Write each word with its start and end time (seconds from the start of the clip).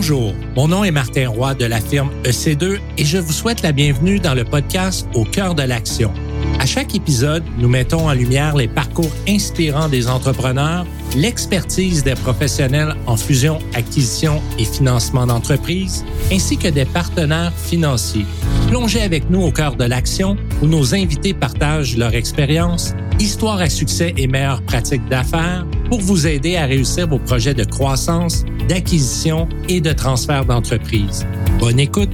Bonjour, 0.00 0.32
mon 0.54 0.68
nom 0.68 0.84
est 0.84 0.92
Martin 0.92 1.28
Roy 1.28 1.54
de 1.54 1.64
la 1.64 1.80
firme 1.80 2.10
EC2 2.22 2.78
et 2.98 3.04
je 3.04 3.18
vous 3.18 3.32
souhaite 3.32 3.62
la 3.62 3.72
bienvenue 3.72 4.20
dans 4.20 4.34
le 4.34 4.44
podcast 4.44 5.08
Au 5.12 5.24
cœur 5.24 5.56
de 5.56 5.64
l'action. 5.64 6.12
À 6.60 6.66
chaque 6.66 6.94
épisode, 6.94 7.42
nous 7.58 7.68
mettons 7.68 8.08
en 8.08 8.12
lumière 8.12 8.54
les 8.54 8.68
parcours 8.68 9.10
inspirants 9.28 9.88
des 9.88 10.06
entrepreneurs, 10.06 10.86
l'expertise 11.16 12.04
des 12.04 12.14
professionnels 12.14 12.94
en 13.06 13.16
fusion, 13.16 13.58
acquisition 13.74 14.40
et 14.56 14.64
financement 14.64 15.26
d'entreprises, 15.26 16.04
ainsi 16.32 16.56
que 16.56 16.68
des 16.68 16.84
partenaires 16.84 17.52
financiers. 17.56 18.26
Plongez 18.68 19.02
avec 19.02 19.28
nous 19.30 19.42
au 19.42 19.50
cœur 19.50 19.74
de 19.74 19.84
l'action 19.84 20.36
où 20.62 20.66
nos 20.68 20.94
invités 20.94 21.34
partagent 21.34 21.96
leur 21.96 22.14
expérience, 22.14 22.94
histoire 23.18 23.60
à 23.60 23.68
succès 23.68 24.14
et 24.16 24.28
meilleures 24.28 24.62
pratiques 24.62 25.08
d'affaires 25.08 25.66
pour 25.88 26.00
vous 26.00 26.28
aider 26.28 26.56
à 26.56 26.66
réussir 26.66 27.08
vos 27.08 27.18
projets 27.18 27.54
de 27.54 27.64
croissance, 27.64 28.44
d'acquisition 28.68 29.48
et 29.68 29.80
de 29.80 29.92
transfert 29.92 30.44
d'entreprise. 30.44 31.26
Bonne 31.58 31.80
écoute! 31.80 32.10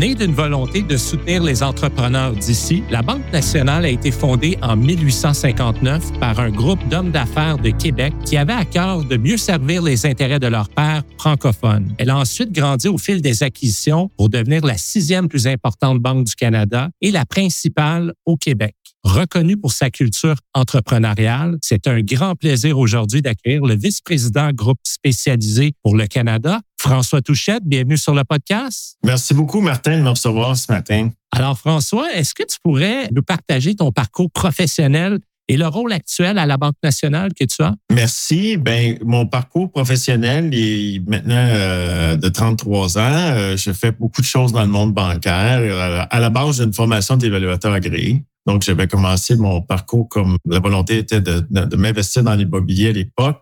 Née 0.00 0.14
d'une 0.14 0.32
volonté 0.32 0.80
de 0.80 0.96
soutenir 0.96 1.42
les 1.42 1.62
entrepreneurs 1.62 2.32
d'ici, 2.32 2.82
la 2.90 3.02
Banque 3.02 3.30
nationale 3.34 3.84
a 3.84 3.88
été 3.90 4.10
fondée 4.10 4.56
en 4.62 4.74
1859 4.74 6.18
par 6.18 6.40
un 6.40 6.50
groupe 6.50 6.80
d'hommes 6.88 7.10
d'affaires 7.10 7.58
de 7.58 7.68
Québec 7.68 8.14
qui 8.24 8.38
avait 8.38 8.54
à 8.54 8.64
cœur 8.64 9.04
de 9.04 9.18
mieux 9.18 9.36
servir 9.36 9.82
les 9.82 10.06
intérêts 10.06 10.38
de 10.38 10.46
leurs 10.46 10.70
pères 10.70 11.02
francophones. 11.18 11.94
Elle 11.98 12.08
a 12.08 12.16
ensuite 12.16 12.50
grandi 12.50 12.88
au 12.88 12.96
fil 12.96 13.20
des 13.20 13.42
acquisitions 13.42 14.10
pour 14.16 14.30
devenir 14.30 14.64
la 14.64 14.78
sixième 14.78 15.28
plus 15.28 15.46
importante 15.46 15.98
banque 15.98 16.24
du 16.24 16.34
Canada 16.34 16.88
et 17.02 17.10
la 17.10 17.26
principale 17.26 18.14
au 18.24 18.38
Québec 18.38 18.74
reconnu 19.04 19.56
pour 19.56 19.72
sa 19.72 19.90
culture 19.90 20.36
entrepreneuriale. 20.54 21.58
C'est 21.62 21.86
un 21.86 22.00
grand 22.00 22.34
plaisir 22.34 22.78
aujourd'hui 22.78 23.22
d'accueillir 23.22 23.64
le 23.64 23.74
vice-président 23.74 24.50
groupe 24.52 24.80
spécialisé 24.84 25.72
pour 25.82 25.96
le 25.96 26.06
Canada, 26.06 26.60
François 26.80 27.22
Touchette. 27.22 27.62
Bienvenue 27.64 27.96
sur 27.96 28.14
le 28.14 28.24
podcast. 28.24 28.96
Merci 29.04 29.34
beaucoup, 29.34 29.60
Martin, 29.60 29.98
de 29.98 30.02
me 30.02 30.10
recevoir 30.10 30.56
ce 30.56 30.70
matin. 30.70 31.10
Alors, 31.32 31.58
François, 31.58 32.12
est-ce 32.14 32.34
que 32.34 32.42
tu 32.42 32.58
pourrais 32.62 33.08
nous 33.12 33.22
partager 33.22 33.74
ton 33.74 33.92
parcours 33.92 34.30
professionnel 34.30 35.18
et 35.48 35.56
le 35.56 35.66
rôle 35.66 35.92
actuel 35.92 36.38
à 36.38 36.46
la 36.46 36.56
Banque 36.56 36.76
nationale 36.82 37.32
que 37.34 37.44
tu 37.44 37.62
as? 37.62 37.74
Merci. 37.92 38.56
Ben, 38.56 38.96
mon 39.04 39.26
parcours 39.26 39.70
professionnel 39.70 40.50
est 40.52 41.04
maintenant 41.08 41.34
euh, 41.34 42.16
de 42.16 42.28
33 42.28 42.98
ans. 42.98 43.00
Euh, 43.02 43.56
je 43.56 43.72
fais 43.72 43.90
beaucoup 43.90 44.20
de 44.20 44.26
choses 44.26 44.52
dans 44.52 44.62
le 44.62 44.68
monde 44.68 44.94
bancaire. 44.94 45.58
Euh, 45.60 46.04
à 46.08 46.20
la 46.20 46.30
base, 46.30 46.58
j'ai 46.58 46.64
une 46.64 46.72
formation 46.72 47.16
d'évaluateur 47.16 47.72
agréé. 47.72 48.22
Donc, 48.50 48.62
j'avais 48.62 48.88
commencé 48.88 49.36
mon 49.36 49.62
parcours 49.62 50.08
comme 50.08 50.36
la 50.44 50.58
volonté 50.58 50.98
était 50.98 51.20
de, 51.20 51.76
m'investir 51.76 52.24
dans 52.24 52.34
l'immobilier 52.34 52.88
à 52.88 52.92
l'époque. 52.92 53.40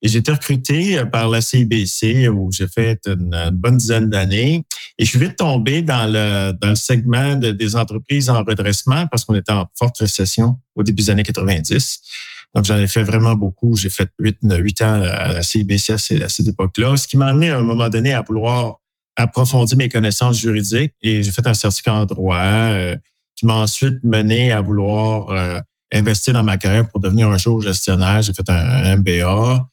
Et 0.00 0.08
j'ai 0.08 0.20
été 0.20 0.32
recruté 0.32 1.04
par 1.12 1.28
la 1.28 1.42
CIBC 1.42 2.28
où 2.28 2.50
j'ai 2.50 2.66
fait 2.66 2.98
une, 3.06 3.50
bonne 3.52 3.76
dizaine 3.76 4.08
d'années. 4.08 4.64
Et 4.96 5.04
je 5.04 5.10
suis 5.10 5.18
vite 5.18 5.36
tombé 5.36 5.82
dans 5.82 6.10
le, 6.10 6.52
dans 6.52 6.70
le 6.70 6.76
segment 6.76 7.34
des 7.34 7.76
entreprises 7.76 8.30
en 8.30 8.42
redressement 8.42 9.06
parce 9.08 9.26
qu'on 9.26 9.34
était 9.34 9.52
en 9.52 9.66
forte 9.78 9.98
récession 9.98 10.56
au 10.74 10.82
début 10.82 11.02
des 11.02 11.10
années 11.10 11.24
90. 11.24 12.00
Donc, 12.54 12.64
j'en 12.64 12.78
ai 12.78 12.86
fait 12.86 13.02
vraiment 13.02 13.34
beaucoup. 13.34 13.76
J'ai 13.76 13.90
fait 13.90 14.08
huit, 14.18 14.38
huit 14.42 14.80
ans 14.80 15.02
à 15.02 15.34
la 15.34 15.42
CIBC 15.42 15.90
à 15.90 15.98
cette 15.98 16.48
époque-là, 16.48 16.96
ce 16.96 17.06
qui 17.06 17.18
m'a 17.18 17.26
amené 17.26 17.50
à 17.50 17.58
un 17.58 17.62
moment 17.62 17.90
donné 17.90 18.14
à 18.14 18.22
vouloir 18.22 18.76
approfondir 19.14 19.76
mes 19.76 19.90
connaissances 19.90 20.38
juridiques. 20.38 20.94
Et 21.02 21.22
j'ai 21.22 21.32
fait 21.32 21.46
un 21.46 21.52
certificat 21.52 21.92
en 21.92 22.06
droit. 22.06 22.70
Euh, 23.38 23.44
qui 23.44 23.46
m'a 23.46 23.54
ensuite 23.54 24.02
mené 24.02 24.52
à 24.52 24.60
vouloir 24.60 25.30
euh, 25.30 25.60
investir 25.92 26.34
dans 26.34 26.42
ma 26.42 26.56
carrière 26.56 26.88
pour 26.88 27.00
devenir 27.00 27.28
un 27.28 27.38
jour 27.38 27.62
gestionnaire. 27.62 28.22
J'ai 28.22 28.32
fait 28.32 28.48
un, 28.50 28.96
MBA. 28.96 29.68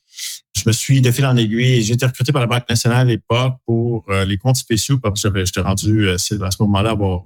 Je 0.56 0.64
me 0.68 0.72
suis 0.72 1.02
de 1.02 1.12
fil 1.12 1.26
en 1.26 1.36
aiguille. 1.36 1.82
J'ai 1.82 1.94
été 1.94 2.06
recruté 2.06 2.32
par 2.32 2.42
la 2.42 2.48
Banque 2.48 2.70
nationale 2.70 3.02
à 3.02 3.04
l'époque 3.04 3.56
pour 3.66 4.06
euh, 4.10 4.26
les 4.26 4.38
comptes 4.38 4.56
spéciaux 4.56 5.00
parce 5.00 5.22
que 5.22 5.46
j'étais 5.46 5.62
rendu 5.62 6.08
euh, 6.08 6.16
à 6.16 6.52
ce 6.52 6.62
moment-là 6.62 6.92
avoir 6.92 7.24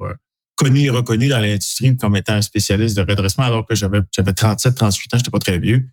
connu 0.59 0.81
et 0.81 0.90
reconnu 0.90 1.30
dans 1.30 1.40
l'industrie 1.40 1.96
comme 1.96 2.18
étant 2.18 2.34
un 2.34 2.42
spécialiste 2.42 2.97
de 2.97 3.02
redressement 3.02 3.46
alors 3.46 3.66
que 3.66 3.75
j'avais 3.75 4.02
j'avais 4.14 4.34
37 4.34 4.75
38 4.75 5.14
ans, 5.14 5.18
j'étais 5.18 5.31
pas 5.31 5.40
très 5.40 5.58
vieux. 5.58 5.88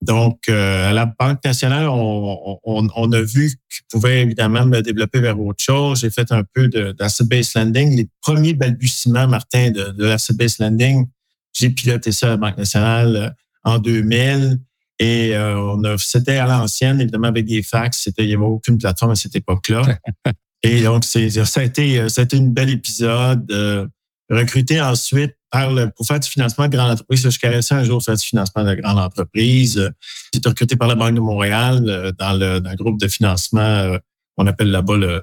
Donc 0.00 0.48
à 0.48 0.92
la 0.92 1.06
Banque 1.06 1.44
nationale, 1.44 1.88
on, 1.88 2.60
on, 2.62 2.88
on 2.94 3.12
a 3.12 3.20
vu 3.20 3.48
qu'il 3.48 3.82
pouvait 3.90 4.22
évidemment 4.22 4.64
me 4.64 4.80
développer 4.82 5.18
vers 5.18 5.38
autre 5.40 5.62
chose. 5.62 6.00
J'ai 6.00 6.10
fait 6.10 6.30
un 6.30 6.44
peu 6.54 6.68
d'asset-based 6.68 7.56
lending, 7.56 7.96
les 7.96 8.08
premiers 8.20 8.54
balbutiements 8.54 9.26
Martin 9.26 9.72
de, 9.72 9.90
de 9.90 10.04
l'asset-based 10.04 10.60
lending. 10.60 11.08
J'ai 11.52 11.70
piloté 11.70 12.12
ça 12.12 12.26
à 12.26 12.30
la 12.30 12.36
Banque 12.36 12.58
nationale 12.58 13.34
en 13.64 13.80
2000 13.80 14.60
et 15.00 15.36
euh, 15.36 15.60
on 15.60 15.82
a 15.82 15.98
c'était 15.98 16.36
à 16.36 16.46
l'ancienne 16.46 17.00
évidemment 17.00 17.28
avec 17.28 17.46
des 17.46 17.64
fax, 17.64 18.02
c'était 18.04 18.22
il 18.22 18.30
y 18.30 18.34
avait 18.34 18.44
aucune 18.44 18.78
plateforme 18.78 19.12
à 19.12 19.16
cette 19.16 19.34
époque-là. 19.34 19.98
Et 20.62 20.82
donc, 20.82 21.04
c'est, 21.04 21.30
ça, 21.30 21.60
a 21.60 21.64
été, 21.64 22.08
ça 22.08 22.22
a 22.22 22.24
été 22.24 22.36
une 22.36 22.52
belle 22.52 22.70
épisode. 22.70 23.50
Euh, 23.50 23.86
recruté 24.30 24.80
ensuite 24.80 25.34
par 25.50 25.72
le, 25.72 25.90
pour 25.90 26.06
faire 26.06 26.20
du 26.20 26.28
financement 26.28 26.68
de 26.68 26.76
grande 26.76 26.90
entreprise. 26.90 27.28
Je 27.28 27.38
caressais 27.38 27.74
un 27.74 27.84
jour 27.84 28.02
faire 28.02 28.16
du 28.16 28.24
financement 28.24 28.64
de 28.64 28.74
grande 28.74 28.98
entreprise. 28.98 29.92
J'ai 30.32 30.38
été 30.38 30.48
recruté 30.48 30.76
par 30.76 30.88
la 30.88 30.94
Banque 30.94 31.14
de 31.14 31.20
Montréal 31.20 31.84
euh, 31.88 32.12
dans 32.18 32.32
le, 32.32 32.60
dans 32.60 32.70
le 32.70 32.76
groupe 32.76 33.00
de 33.00 33.08
financement, 33.08 33.60
euh, 33.60 33.98
on 34.36 34.46
appelle 34.46 34.70
là-bas 34.70 34.96
le 34.96 35.22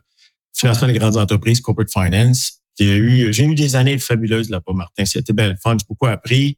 financement 0.53 0.87
des 0.87 0.97
grandes 0.97 1.17
entreprises, 1.17 1.61
corporate 1.61 1.91
finance. 1.91 2.59
J'ai 2.77 2.97
eu, 2.97 3.31
j'ai 3.31 3.45
eu 3.45 3.55
des 3.55 3.75
années 3.75 3.97
fabuleuses 3.97 4.49
là-bas, 4.49 4.73
Martin. 4.73 5.05
C'était 5.05 5.31
belle 5.31 5.57
fun. 5.61 5.77
J'ai 5.79 5.85
beaucoup 5.87 6.07
appris. 6.07 6.57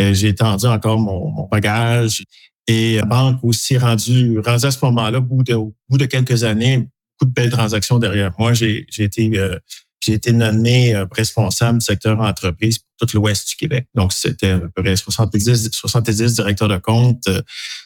Euh, 0.00 0.14
j'ai 0.14 0.28
étendu 0.28 0.66
encore 0.66 0.98
mon, 0.98 1.30
mon 1.30 1.46
bagage. 1.46 2.24
Et 2.66 2.96
la 2.96 3.04
banque 3.04 3.40
aussi 3.42 3.76
rendu, 3.76 4.38
rendu 4.38 4.64
à 4.64 4.70
ce 4.70 4.82
moment-là, 4.84 5.18
au 5.18 5.22
bout 5.22 5.42
de, 5.42 5.54
au 5.54 5.74
bout 5.88 5.98
de 5.98 6.06
quelques 6.06 6.44
années, 6.44 6.88
de 7.26 7.32
belles 7.32 7.50
transactions 7.50 7.98
derrière 7.98 8.32
moi. 8.38 8.52
J'ai 8.52 8.86
été 8.98 9.30
euh, 9.38 9.58
j'ai 10.00 10.14
été 10.14 10.32
nommé 10.32 10.94
euh, 10.94 11.04
responsable 11.12 11.82
secteur 11.82 12.20
entreprise 12.20 12.78
pour 12.78 13.06
tout 13.06 13.16
l'ouest 13.18 13.48
du 13.48 13.56
Québec. 13.56 13.86
Donc, 13.94 14.14
c'était 14.14 14.52
à 14.52 14.58
peu 14.58 14.82
près 14.82 14.96
70, 14.96 15.70
70 15.70 16.34
directeurs 16.36 16.68
de 16.68 16.78
compte, 16.78 17.28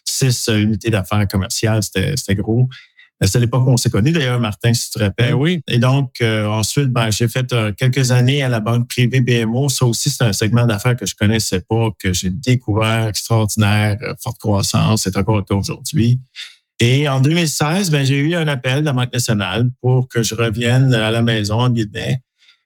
6 0.05 0.49
euh, 0.49 0.59
unités 0.61 0.91
d'affaires 0.91 1.27
commerciales. 1.27 1.83
C'était 1.83 2.35
gros. 2.37 2.69
C'est 3.21 3.37
à 3.37 3.41
l'époque 3.41 3.67
où 3.67 3.71
on 3.71 3.77
s'est 3.77 3.91
connus, 3.91 4.13
d'ailleurs, 4.13 4.39
Martin, 4.39 4.75
si 4.75 4.91
tu 4.91 4.99
te 4.99 5.05
rappelles. 5.05 5.33
Ben 5.33 5.35
oui. 5.35 5.61
Et 5.69 5.79
donc, 5.79 6.21
ensuite, 6.21 6.89
ben, 6.89 7.11
j'ai 7.11 7.29
fait 7.29 7.55
quelques 7.77 8.11
années 8.11 8.43
à 8.43 8.49
la 8.49 8.61
banque 8.61 8.89
privée 8.89 9.21
BMO. 9.21 9.69
Ça 9.69 9.87
aussi, 9.87 10.11
c'est 10.11 10.25
un 10.25 10.33
segment 10.33 10.67
d'affaires 10.67 10.97
que 10.97 11.07
je 11.07 11.15
connaissais 11.15 11.61
pas, 11.61 11.89
que 11.99 12.13
j'ai 12.13 12.29
découvert 12.29 13.07
extraordinaire, 13.07 13.97
forte 14.23 14.39
croissance. 14.39 15.05
C'est 15.05 15.17
encore 15.17 15.37
le 15.37 15.43
cas 15.43 15.55
aujourd'hui. 15.55 16.21
Et 16.81 17.09
en 17.09 17.21
2016, 17.21 17.91
ben, 17.91 18.05
j'ai 18.05 18.19
eu 18.19 18.35
un 18.35 18.49
appel 18.49 18.81
de 18.81 18.87
la 18.87 18.93
Banque 18.93 19.13
nationale 19.13 19.71
pour 19.81 20.09
que 20.09 20.23
je 20.23 20.35
revienne 20.35 20.93
à 20.93 21.11
la 21.11 21.23
maison 21.23 21.61
en 21.61 21.71
Guinée 21.71 22.19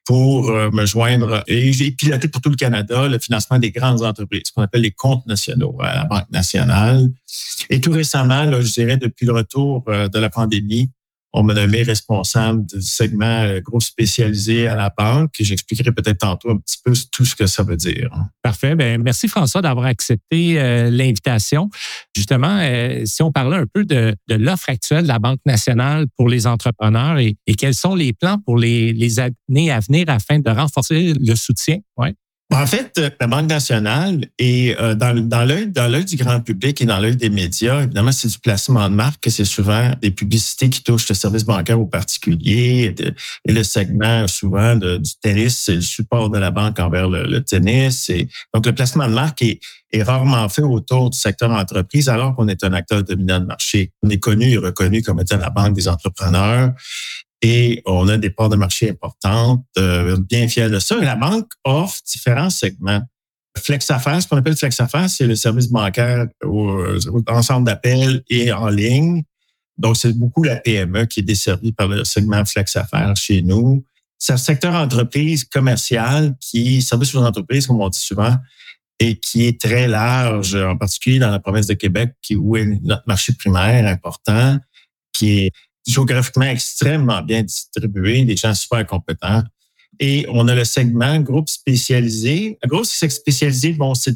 pour 0.05 0.49
euh, 0.49 0.71
me 0.71 0.87
joindre. 0.87 1.43
Et 1.45 1.71
j'ai 1.71 1.91
piloté 1.91 2.27
pour 2.27 2.41
tout 2.41 2.49
le 2.49 2.55
Canada 2.55 3.07
le 3.07 3.19
financement 3.19 3.59
des 3.59 3.69
grandes 3.69 4.01
entreprises, 4.01 4.41
ce 4.45 4.51
qu'on 4.51 4.63
appelle 4.63 4.81
les 4.81 4.91
comptes 4.91 5.25
nationaux 5.27 5.77
à 5.81 5.93
la 5.93 6.05
Banque 6.05 6.29
nationale. 6.31 7.09
Et 7.69 7.79
tout 7.79 7.91
récemment, 7.91 8.45
là, 8.45 8.59
je 8.61 8.71
dirais 8.71 8.97
depuis 8.97 9.27
le 9.27 9.33
retour 9.33 9.83
euh, 9.87 10.07
de 10.07 10.17
la 10.17 10.31
pandémie, 10.31 10.89
on 11.33 11.43
m'a 11.43 11.53
nommé 11.53 11.83
responsable 11.83 12.65
du 12.65 12.81
segment 12.81 13.43
euh, 13.43 13.59
gros 13.61 13.79
spécialisé 13.79 14.67
à 14.67 14.75
la 14.75 14.91
banque. 14.95 15.31
J'expliquerai 15.39 15.91
peut-être 15.91 16.19
tantôt 16.19 16.49
un 16.49 16.57
petit 16.57 16.77
peu 16.83 16.93
tout 17.11 17.25
ce 17.25 17.35
que 17.35 17.45
ça 17.45 17.63
veut 17.63 17.77
dire. 17.77 18.09
Parfait. 18.41 18.75
Ben, 18.75 19.01
merci 19.01 19.27
François 19.27 19.61
d'avoir 19.61 19.85
accepté 19.85 20.59
euh, 20.59 20.89
l'invitation. 20.89 21.69
Justement, 22.15 22.59
euh, 22.61 23.03
si 23.05 23.21
on 23.21 23.31
parlait 23.31 23.57
un 23.57 23.67
peu 23.71 23.85
de, 23.85 24.15
l'offre 24.27 24.69
actuelle 24.69 25.03
de 25.03 25.07
la 25.07 25.19
Banque 25.19 25.39
nationale 25.45 26.05
pour 26.17 26.29
les 26.29 26.47
entrepreneurs 26.47 27.19
et, 27.19 27.37
quels 27.57 27.75
sont 27.75 27.93
les 27.93 28.13
plans 28.13 28.37
pour 28.45 28.57
les, 28.57 28.93
les 28.93 29.19
années 29.19 29.69
à 29.69 29.79
venir 29.81 30.05
afin 30.07 30.39
de 30.39 30.49
renforcer 30.49 31.13
le 31.19 31.35
soutien. 31.35 31.79
Ouais. 31.97 32.15
En 32.51 32.65
fait, 32.65 32.97
euh, 32.97 33.11
la 33.21 33.27
Banque 33.27 33.47
nationale 33.47 34.25
est 34.39 34.75
euh, 34.81 34.95
dans, 34.95 35.13
l'œil 35.45 35.67
dans 35.67 35.87
l'œil 35.87 36.05
du 36.05 36.15
grand 36.15 36.39
public 36.41 36.81
et 36.81 36.85
dans 36.85 36.97
l'œil 36.97 37.15
des 37.15 37.29
médias. 37.29 37.83
Évidemment, 37.83 38.11
c'est 38.11 38.27
du 38.27 38.39
placement 38.39 38.89
de 38.89 38.95
marque, 38.95 39.27
c'est 39.29 39.45
souvent 39.45 39.91
des 40.01 40.09
publicités 40.09 40.67
qui 40.67 40.81
touchent 40.81 41.07
le 41.09 41.13
service 41.13 41.45
bancaire 41.45 41.79
aux 41.79 41.85
particuliers 41.85 42.95
et, 43.45 43.51
le 43.51 43.63
segment 43.63 44.27
souvent 44.27 44.75
du 44.75 45.11
tennis, 45.21 45.61
c'est 45.65 45.75
le 45.75 45.81
support 45.81 46.31
de 46.31 46.39
la 46.39 46.49
banque 46.49 46.79
envers 46.79 47.07
le, 47.07 47.39
tennis. 47.43 48.09
Donc, 48.53 48.65
le 48.65 48.73
placement 48.73 49.07
de 49.07 49.13
marque 49.13 49.43
est, 49.43 49.59
est 49.91 50.01
rarement 50.01 50.49
fait 50.49 50.63
autour 50.63 51.11
du 51.11 51.17
secteur 51.19 51.51
entreprise 51.51 52.09
alors 52.09 52.35
qu'on 52.35 52.47
est 52.47 52.63
un 52.63 52.73
acteur 52.73 53.03
dominant 53.03 53.39
de 53.39 53.45
marché. 53.45 53.91
On 54.01 54.09
est 54.09 54.19
connu 54.19 54.49
et 54.51 54.57
reconnu 54.57 55.03
comme 55.03 55.19
étant 55.19 55.37
la 55.37 55.51
banque 55.51 55.75
des 55.75 55.87
entrepreneurs 55.87 56.73
et 57.41 57.81
on 57.85 58.07
a 58.09 58.17
des 58.17 58.29
parts 58.29 58.49
de 58.49 58.55
marché 58.55 58.89
importantes, 58.89 59.65
euh, 59.77 60.17
bien 60.17 60.47
fiers 60.47 60.69
de 60.69 60.79
ça. 60.79 60.97
La 60.97 61.15
banque 61.15 61.49
offre 61.63 61.99
différents 62.05 62.49
segments. 62.49 63.01
Flex 63.57 63.89
Affaires, 63.91 64.21
ce 64.21 64.27
qu'on 64.27 64.37
appelle 64.37 64.55
Flex 64.55 64.79
Affaires, 64.79 65.09
c'est 65.09 65.25
le 65.25 65.35
service 65.35 65.69
bancaire 65.69 66.27
au, 66.43 66.81
ensemble 67.27 67.65
d'appels 67.65 68.23
et 68.29 68.51
en 68.51 68.69
ligne. 68.69 69.23
Donc, 69.77 69.97
c'est 69.97 70.13
beaucoup 70.13 70.43
la 70.43 70.57
PME 70.57 71.05
qui 71.05 71.21
est 71.21 71.23
desservie 71.23 71.71
par 71.71 71.87
le 71.87 72.03
segment 72.03 72.43
Flex 72.45 72.75
Affaires 72.75 73.15
chez 73.15 73.41
nous. 73.41 73.83
C'est 74.17 74.33
un 74.33 74.37
secteur 74.37 74.75
entreprise 74.75 75.45
commerciale 75.45 76.35
qui, 76.41 76.81
service 76.81 77.15
aux 77.15 77.23
entreprises, 77.23 77.67
comme 77.67 77.79
on 77.79 77.89
dit 77.89 77.99
souvent, 77.99 78.35
et 78.99 79.17
qui 79.17 79.45
est 79.45 79.59
très 79.59 79.87
large, 79.87 80.55
en 80.55 80.75
particulier 80.75 81.19
dans 81.19 81.31
la 81.31 81.39
province 81.39 81.67
de 81.67 81.73
Québec, 81.73 82.13
qui, 82.21 82.35
où 82.35 82.57
est 82.57 82.65
notre 82.83 83.03
marché 83.07 83.33
primaire 83.33 83.87
important, 83.87 84.57
qui 85.13 85.39
est 85.39 85.51
géographiquement 85.87 86.45
extrêmement 86.45 87.21
bien 87.21 87.43
distribué, 87.43 88.23
des 88.23 88.35
gens 88.35 88.53
super 88.53 88.85
compétents. 88.85 89.43
Et 89.99 90.25
on 90.29 90.47
a 90.47 90.55
le 90.55 90.65
segment 90.65 91.19
groupe 91.19 91.49
spécialisé. 91.49 92.57
Le 92.63 92.69
groupe 92.69 92.85
spécialisé, 92.85 93.73
bon, 93.73 93.93
c'est 93.95 94.15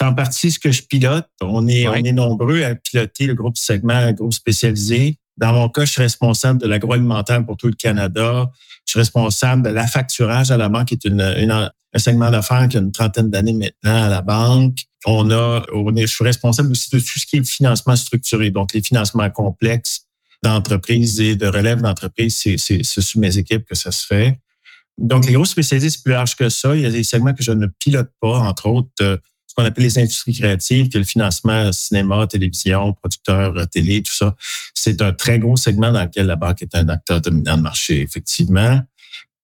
en 0.00 0.14
partie 0.14 0.50
ce 0.50 0.58
que 0.58 0.70
je 0.70 0.82
pilote. 0.82 1.26
On 1.40 1.66
est, 1.66 1.88
on 1.88 1.94
est 1.94 2.12
nombreux 2.12 2.62
à 2.62 2.74
piloter 2.74 3.26
le 3.26 3.34
groupe 3.34 3.56
segment, 3.56 4.12
groupe 4.12 4.32
spécialisé. 4.32 5.16
Dans 5.36 5.52
mon 5.52 5.68
cas, 5.68 5.84
je 5.84 5.92
suis 5.92 6.02
responsable 6.02 6.60
de 6.60 6.66
l'agroalimentaire 6.66 7.44
pour 7.44 7.56
tout 7.56 7.68
le 7.68 7.74
Canada. 7.74 8.50
Je 8.86 8.92
suis 8.92 8.98
responsable 8.98 9.62
de 9.62 9.70
la 9.70 9.86
facturage 9.86 10.50
à 10.50 10.56
la 10.56 10.68
banque, 10.68 10.88
qui 10.88 10.94
est 10.94 11.04
une, 11.04 11.20
un 11.20 11.98
segment 11.98 12.30
d'affaires 12.30 12.68
qui 12.68 12.76
a 12.76 12.80
une 12.80 12.92
trentaine 12.92 13.30
d'années 13.30 13.52
maintenant 13.52 14.04
à 14.04 14.08
la 14.08 14.22
banque. 14.22 14.78
On 15.06 15.30
a, 15.30 15.64
on 15.72 15.94
est, 15.96 16.02
je 16.02 16.12
suis 16.12 16.24
responsable 16.24 16.72
aussi 16.72 16.90
de 16.90 16.98
tout 16.98 17.18
ce 17.18 17.26
qui 17.26 17.36
est 17.36 17.48
financement 17.48 17.96
structuré, 17.96 18.50
donc 18.50 18.72
les 18.74 18.82
financements 18.82 19.30
complexes 19.30 20.07
d'entreprises 20.42 21.20
et 21.20 21.36
de 21.36 21.46
relève 21.46 21.80
d'entreprise. 21.80 22.38
C'est 22.38 22.82
sous 22.82 23.18
mes 23.18 23.38
équipes 23.38 23.64
que 23.64 23.74
ça 23.74 23.90
se 23.90 24.06
fait. 24.06 24.38
Donc, 24.98 25.26
les 25.26 25.32
groupes 25.32 25.46
spécialisés, 25.46 25.90
c'est 25.90 26.02
plus 26.02 26.12
large 26.12 26.34
que 26.34 26.48
ça. 26.48 26.74
Il 26.74 26.82
y 26.82 26.86
a 26.86 26.90
des 26.90 27.04
segments 27.04 27.32
que 27.32 27.42
je 27.42 27.52
ne 27.52 27.66
pilote 27.66 28.10
pas, 28.20 28.38
entre 28.38 28.66
autres, 28.66 28.88
euh, 29.00 29.16
ce 29.46 29.54
qu'on 29.54 29.64
appelle 29.64 29.84
les 29.84 29.98
industries 29.98 30.34
créatives, 30.34 30.88
qui 30.88 30.96
est 30.96 31.00
le 31.00 31.06
financement 31.06 31.72
cinéma, 31.72 32.26
télévision, 32.26 32.92
producteurs, 32.94 33.56
euh, 33.56 33.64
télé, 33.66 34.02
tout 34.02 34.12
ça. 34.12 34.34
C'est 34.74 35.00
un 35.00 35.12
très 35.12 35.38
gros 35.38 35.56
segment 35.56 35.92
dans 35.92 36.02
lequel 36.02 36.26
la 36.26 36.36
banque 36.36 36.62
est 36.62 36.74
un 36.74 36.88
acteur 36.88 37.20
dominant 37.20 37.56
de 37.56 37.62
marché, 37.62 38.02
effectivement. 38.02 38.80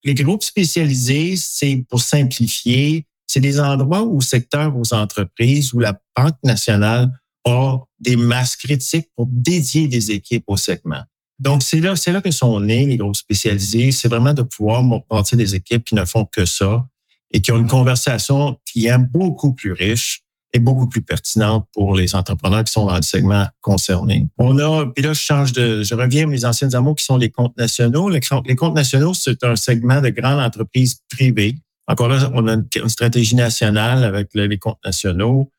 Les 0.02 0.14
groupes 0.14 0.42
spécialisés, 0.42 1.36
c'est 1.36 1.84
pour 1.88 2.02
simplifier, 2.02 3.06
c'est 3.26 3.40
des 3.40 3.60
endroits 3.60 4.02
où 4.02 4.20
secteur 4.20 4.76
aux 4.76 4.92
entreprises 4.92 5.72
où 5.72 5.78
la 5.78 5.98
Banque 6.16 6.36
nationale 6.44 7.10
a 7.44 7.78
des 8.00 8.16
masses 8.16 8.56
critiques 8.56 9.08
pour 9.16 9.26
dédier 9.26 9.88
des 9.88 10.10
équipes 10.10 10.44
au 10.46 10.56
segment. 10.56 11.02
Donc, 11.38 11.62
c'est 11.62 11.80
là, 11.80 11.96
c'est 11.96 12.12
là 12.12 12.20
que 12.20 12.30
sont 12.30 12.60
nés 12.60 12.86
les 12.86 12.96
groupes 12.96 13.16
spécialisés. 13.16 13.92
C'est 13.92 14.08
vraiment 14.08 14.34
de 14.34 14.42
pouvoir 14.42 14.82
monter 14.82 15.36
des 15.36 15.54
équipes 15.54 15.84
qui 15.84 15.94
ne 15.94 16.04
font 16.04 16.24
que 16.24 16.44
ça 16.44 16.86
et 17.32 17.40
qui 17.40 17.50
ont 17.50 17.58
une 17.58 17.66
conversation 17.66 18.58
qui 18.64 18.86
est 18.86 18.98
beaucoup 18.98 19.52
plus 19.52 19.72
riche 19.72 20.22
et 20.52 20.60
beaucoup 20.60 20.88
plus 20.88 21.02
pertinente 21.02 21.66
pour 21.72 21.96
les 21.96 22.14
entrepreneurs 22.14 22.62
qui 22.62 22.72
sont 22.72 22.86
dans 22.86 22.94
le 22.94 23.02
segment 23.02 23.46
concerné. 23.60 24.28
On 24.38 24.56
a, 24.60 24.86
puis 24.86 25.02
là, 25.02 25.12
je 25.12 25.20
change 25.20 25.52
de, 25.52 25.82
je 25.82 25.94
reviens 25.96 26.24
à 26.24 26.26
mes 26.26 26.44
anciennes 26.44 26.76
amours 26.76 26.94
qui 26.94 27.04
sont 27.04 27.16
les 27.16 27.30
comptes 27.30 27.56
nationaux. 27.58 28.08
Les, 28.08 28.20
comptes 28.20 28.74
nationaux, 28.74 29.14
c'est 29.14 29.42
un 29.42 29.56
segment 29.56 30.00
de 30.00 30.10
grandes 30.10 30.38
entreprises 30.38 31.00
privées. 31.10 31.56
Encore 31.88 32.08
là, 32.08 32.30
on 32.34 32.46
a 32.46 32.54
une, 32.54 32.88
stratégie 32.88 33.34
nationale 33.34 34.04
avec 34.04 34.28
les 34.34 34.58
comptes 34.58 34.78
nationaux. 34.84 35.50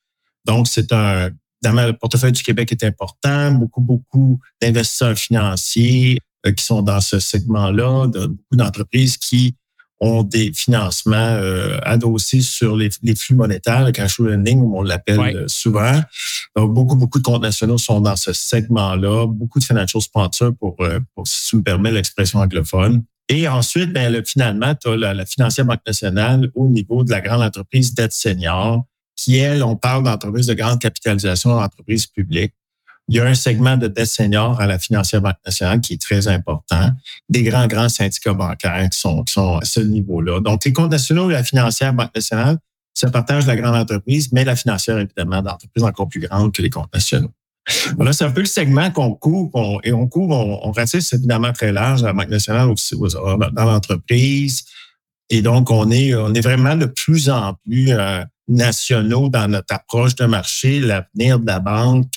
Donc, 0.45 0.69
c'est 0.69 0.93
un 0.93 1.29
le 1.73 1.94
portefeuille 1.94 2.31
du 2.31 2.44
Québec 2.44 2.71
est 2.71 2.83
important. 2.83 3.51
Beaucoup, 3.51 3.81
beaucoup 3.81 4.39
d'investisseurs 4.62 5.17
financiers 5.17 6.19
euh, 6.45 6.51
qui 6.51 6.63
sont 6.63 6.81
dans 6.81 7.01
ce 7.01 7.19
segment-là, 7.19 8.07
de, 8.07 8.27
beaucoup 8.27 8.56
d'entreprises 8.56 9.17
qui 9.17 9.56
ont 10.01 10.23
des 10.23 10.51
financements 10.53 11.15
euh, 11.15 11.79
adossés 11.83 12.41
sur 12.41 12.75
les, 12.75 12.89
flux 13.15 13.35
monétaires, 13.35 13.85
le 13.85 13.91
cash 13.91 14.19
lending, 14.19 14.59
comme 14.59 14.75
on 14.75 14.83
l'appelle 14.83 15.19
euh, 15.19 15.47
souvent. 15.47 16.01
Donc, 16.56 16.73
beaucoup, 16.73 16.95
beaucoup 16.95 17.19
de 17.19 17.23
comptes 17.23 17.41
nationaux 17.41 17.77
sont 17.77 18.01
dans 18.01 18.15
ce 18.15 18.33
segment-là. 18.33 19.25
Beaucoup 19.27 19.59
de 19.59 19.63
financial 19.63 20.01
sponsors, 20.01 20.53
pour, 20.59 20.77
pour 21.15 21.27
si 21.27 21.50
tu 21.50 21.56
me 21.57 21.63
permets 21.63 21.91
l'expression 21.91 22.39
anglophone. 22.39 23.03
Et 23.29 23.47
ensuite, 23.47 23.91
ben, 23.91 24.23
finalement, 24.23 24.75
tu 24.75 24.89
as 24.89 24.97
la, 24.97 25.13
la 25.13 25.25
financière 25.25 25.65
Banque 25.65 25.81
nationale 25.88 26.51
au 26.53 26.68
niveau 26.68 27.03
de 27.03 27.11
la 27.11 27.21
grande 27.21 27.41
entreprise 27.41 27.94
dette 27.94 28.13
senior 28.13 28.85
on 29.63 29.75
parle 29.75 30.04
d'entreprises 30.04 30.48
de 30.48 30.54
grande 30.54 30.80
capitalisation, 30.80 31.56
d'entreprises 31.56 32.07
publiques. 32.07 32.54
Il 33.07 33.16
y 33.16 33.19
a 33.19 33.25
un 33.25 33.36
segment 33.36 33.77
de 33.77 33.88
dette 33.88 34.07
senior 34.07 34.60
à 34.60 34.66
la 34.66 34.80
financière 34.80 35.22
Banque 35.22 35.36
nationale 35.45 35.80
qui 35.80 35.94
est 35.94 36.01
très 36.01 36.27
important. 36.27 36.89
Des 37.30 37.44
grands, 37.44 37.68
grands 37.68 37.89
syndicats 37.89 38.33
bancaires 38.33 38.89
qui 38.89 39.00
sont, 39.00 39.24
à 39.60 39.66
ce 39.66 39.80
niveau-là. 39.80 40.39
Donc, 40.39 40.66
les 40.66 40.74
comptes 40.74 40.89
nationaux 40.89 41.30
et 41.30 41.33
la 41.33 41.44
financière 41.44 41.94
Banque 41.94 42.16
nationale 42.16 42.57
se 42.95 43.06
partagent 43.06 43.45
la 43.45 43.56
grande 43.56 43.75
entreprise, 43.75 44.31
mais 44.31 44.44
la 44.44 44.56
financière, 44.56 44.98
évidemment, 44.98 45.42
d'entreprises 45.44 45.83
encore 45.83 46.10
plus 46.10 46.21
grandes 46.21 46.51
que 46.51 46.63
les 46.63 46.69
comptes 46.71 46.92
nationaux. 46.94 47.31
Voilà, 47.95 48.13
c'est 48.13 48.25
un 48.25 48.31
peu 48.31 48.42
le 48.42 48.48
segment 48.48 48.89
qu'on 48.89 49.13
couvre. 49.13 49.80
et 49.83 49.92
on 49.92 50.07
couvre, 50.07 50.36
on, 50.36 50.69
on 50.69 50.71
ratisse 50.71 51.13
évidemment 51.13 51.51
très 51.51 51.71
large 51.71 52.04
la 52.04 52.13
Banque 52.13 52.30
nationale 52.30 52.69
aussi, 52.69 52.95
dans 52.95 53.66
l'entreprise. 53.66 54.63
Et 55.30 55.42
donc, 55.42 55.71
on 55.71 55.89
est, 55.92 56.16
on 56.16 56.33
est 56.33 56.42
vraiment 56.42 56.75
de 56.75 56.86
plus 56.86 57.30
en 57.30 57.56
plus 57.66 57.92
euh, 57.92 58.24
nationaux 58.47 59.30
dans 59.30 59.47
notre 59.47 59.74
approche 59.74 60.15
de 60.15 60.25
marché. 60.25 60.80
L'avenir 60.80 61.39
de 61.39 61.47
la 61.47 61.59
banque 61.59 62.12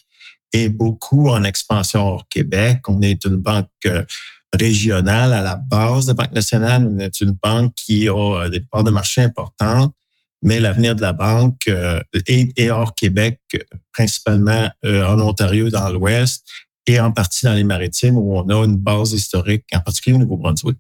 est 0.53 0.69
beaucoup 0.69 1.29
en 1.29 1.45
expansion 1.45 2.07
hors 2.07 2.29
Québec. 2.29 2.81
On 2.89 3.01
est 3.03 3.25
une 3.25 3.37
banque 3.37 3.69
euh, 3.87 4.05
régionale 4.53 5.33
à 5.33 5.43
la 5.43 5.57
base 5.57 6.07
de 6.07 6.13
Banque 6.13 6.33
nationale. 6.33 6.89
On 6.91 6.99
est 6.99 7.21
une 7.21 7.33
banque 7.43 7.75
qui 7.75 8.09
a 8.09 8.15
euh, 8.15 8.49
des 8.49 8.61
parts 8.61 8.85
de 8.85 8.91
marché 8.91 9.23
importantes, 9.23 9.95
mais 10.43 10.61
l'avenir 10.61 10.95
de 10.95 11.03
la 11.03 11.13
banque 11.13 11.69
euh, 11.69 12.01
est, 12.27 12.71
hors 12.71 12.95
Québec, 12.95 13.41
principalement 13.93 14.71
en 14.85 15.21
Ontario, 15.21 15.69
dans 15.69 15.91
l'Ouest, 15.91 16.47
et 16.87 16.99
en 16.99 17.13
partie 17.13 17.45
dans 17.45 17.53
les 17.53 17.65
maritimes 17.65 18.17
où 18.17 18.35
on 18.35 18.49
a 18.49 18.65
une 18.65 18.77
base 18.77 19.13
historique, 19.13 19.65
en 19.75 19.81
particulier 19.81 20.17
au 20.17 20.21
Nouveau-Brunswick. 20.21 20.79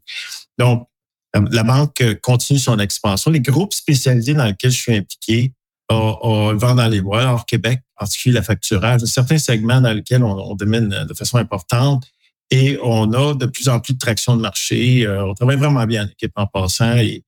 Donc, 0.58 0.87
la 1.34 1.62
banque 1.62 2.02
continue 2.22 2.58
son 2.58 2.78
expansion. 2.78 3.30
Les 3.30 3.40
groupes 3.40 3.74
spécialisés 3.74 4.34
dans 4.34 4.46
lesquels 4.46 4.70
je 4.70 4.78
suis 4.78 4.96
impliqué 4.96 5.52
ont 5.90 6.50
le 6.52 6.58
vent 6.58 6.74
dans 6.74 6.88
les 6.88 7.00
voiles. 7.00 7.26
Hors 7.26 7.46
Québec, 7.46 7.80
en 7.96 8.04
particulier 8.04 8.34
la 8.34 8.42
facturage, 8.42 9.02
certains 9.02 9.38
segments 9.38 9.80
dans 9.80 9.92
lesquels 9.92 10.22
on, 10.22 10.54
domine 10.54 10.88
de 11.08 11.14
façon 11.14 11.38
importante 11.38 12.04
et 12.50 12.78
on 12.82 13.12
a 13.12 13.34
de 13.34 13.46
plus 13.46 13.68
en 13.68 13.80
plus 13.80 13.94
de 13.94 13.98
traction 13.98 14.36
de 14.36 14.40
marché. 14.40 15.06
Euh, 15.06 15.26
on 15.26 15.34
travaille 15.34 15.56
vraiment 15.56 15.84
bien 15.86 16.04
en 16.04 16.08
équipe 16.08 16.32
en 16.36 16.46
passant 16.46 16.96
et, 16.96 17.24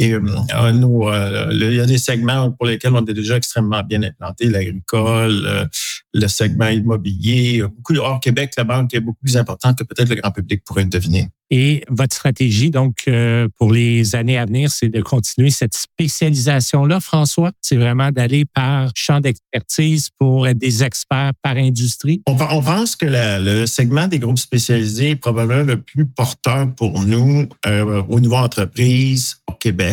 et 0.00 0.14
euh, 0.14 0.72
nous, 0.72 1.08
euh, 1.08 1.50
il 1.52 1.74
y 1.74 1.80
a 1.80 1.84
des 1.84 1.98
segments 1.98 2.50
pour 2.52 2.66
lesquels 2.66 2.94
on 2.94 3.04
est 3.04 3.12
déjà 3.12 3.36
extrêmement 3.36 3.82
bien 3.82 4.02
implanté, 4.02 4.46
l'agricole, 4.46 5.42
euh, 5.44 5.66
le 6.14 6.26
segment 6.26 6.68
immobilier. 6.68 7.62
Beaucoup 7.62 7.94
hors 7.96 8.18
Québec, 8.18 8.54
la 8.56 8.64
banque 8.64 8.94
est 8.94 9.00
beaucoup 9.00 9.20
plus 9.22 9.36
importante 9.36 9.78
que 9.78 9.84
peut-être 9.84 10.08
le 10.08 10.14
grand 10.14 10.30
public 10.30 10.64
pourrait 10.64 10.84
le 10.84 10.88
deviner. 10.88 11.28
Et 11.52 11.84
votre 11.90 12.14
stratégie, 12.14 12.70
donc, 12.70 13.10
pour 13.58 13.72
les 13.72 14.14
années 14.14 14.38
à 14.38 14.46
venir, 14.46 14.70
c'est 14.70 14.88
de 14.88 15.02
continuer 15.02 15.50
cette 15.50 15.74
spécialisation-là, 15.74 17.00
François? 17.00 17.50
C'est 17.60 17.76
vraiment 17.76 18.12
d'aller 18.12 18.44
par 18.44 18.92
champ 18.94 19.18
d'expertise 19.18 20.10
pour 20.16 20.46
être 20.46 20.58
des 20.58 20.84
experts 20.84 21.32
par 21.42 21.56
industrie? 21.56 22.22
On, 22.26 22.36
pense 22.36 22.94
que 22.94 23.06
le 23.08 23.66
segment 23.66 24.06
des 24.06 24.20
groupes 24.20 24.38
spécialisés 24.38 25.10
est 25.10 25.16
probablement 25.16 25.64
le 25.64 25.80
plus 25.80 26.06
porteur 26.06 26.72
pour 26.76 27.02
nous 27.02 27.48
au 27.66 28.20
niveau 28.20 28.36
entreprise 28.36 29.38
au 29.48 29.52
Québec 29.54 29.89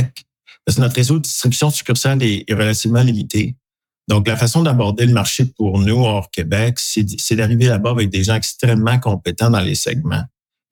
parce 0.66 0.76
que 0.76 0.82
notre 0.82 0.96
réseau 0.96 1.16
de 1.16 1.24
distribution 1.24 1.70
succursale 1.70 2.22
est, 2.24 2.52
relativement 2.52 3.02
limité. 3.02 3.56
Donc, 4.10 4.28
la 4.28 4.38
façon 4.38 4.64
d'aborder 4.64 5.06
le 5.06 5.14
marché 5.14 5.46
pour 5.46 5.80
nous 5.80 6.04
hors 6.04 6.30
Québec, 6.30 6.78
c'est 6.80 7.36
d'arriver 7.36 7.68
là-bas 7.68 7.92
avec 7.92 8.10
des 8.10 8.24
gens 8.24 8.36
extrêmement 8.36 9.00
compétents 9.00 9.50
dans 9.50 9.62
les 9.62 9.76
segments. 9.76 10.24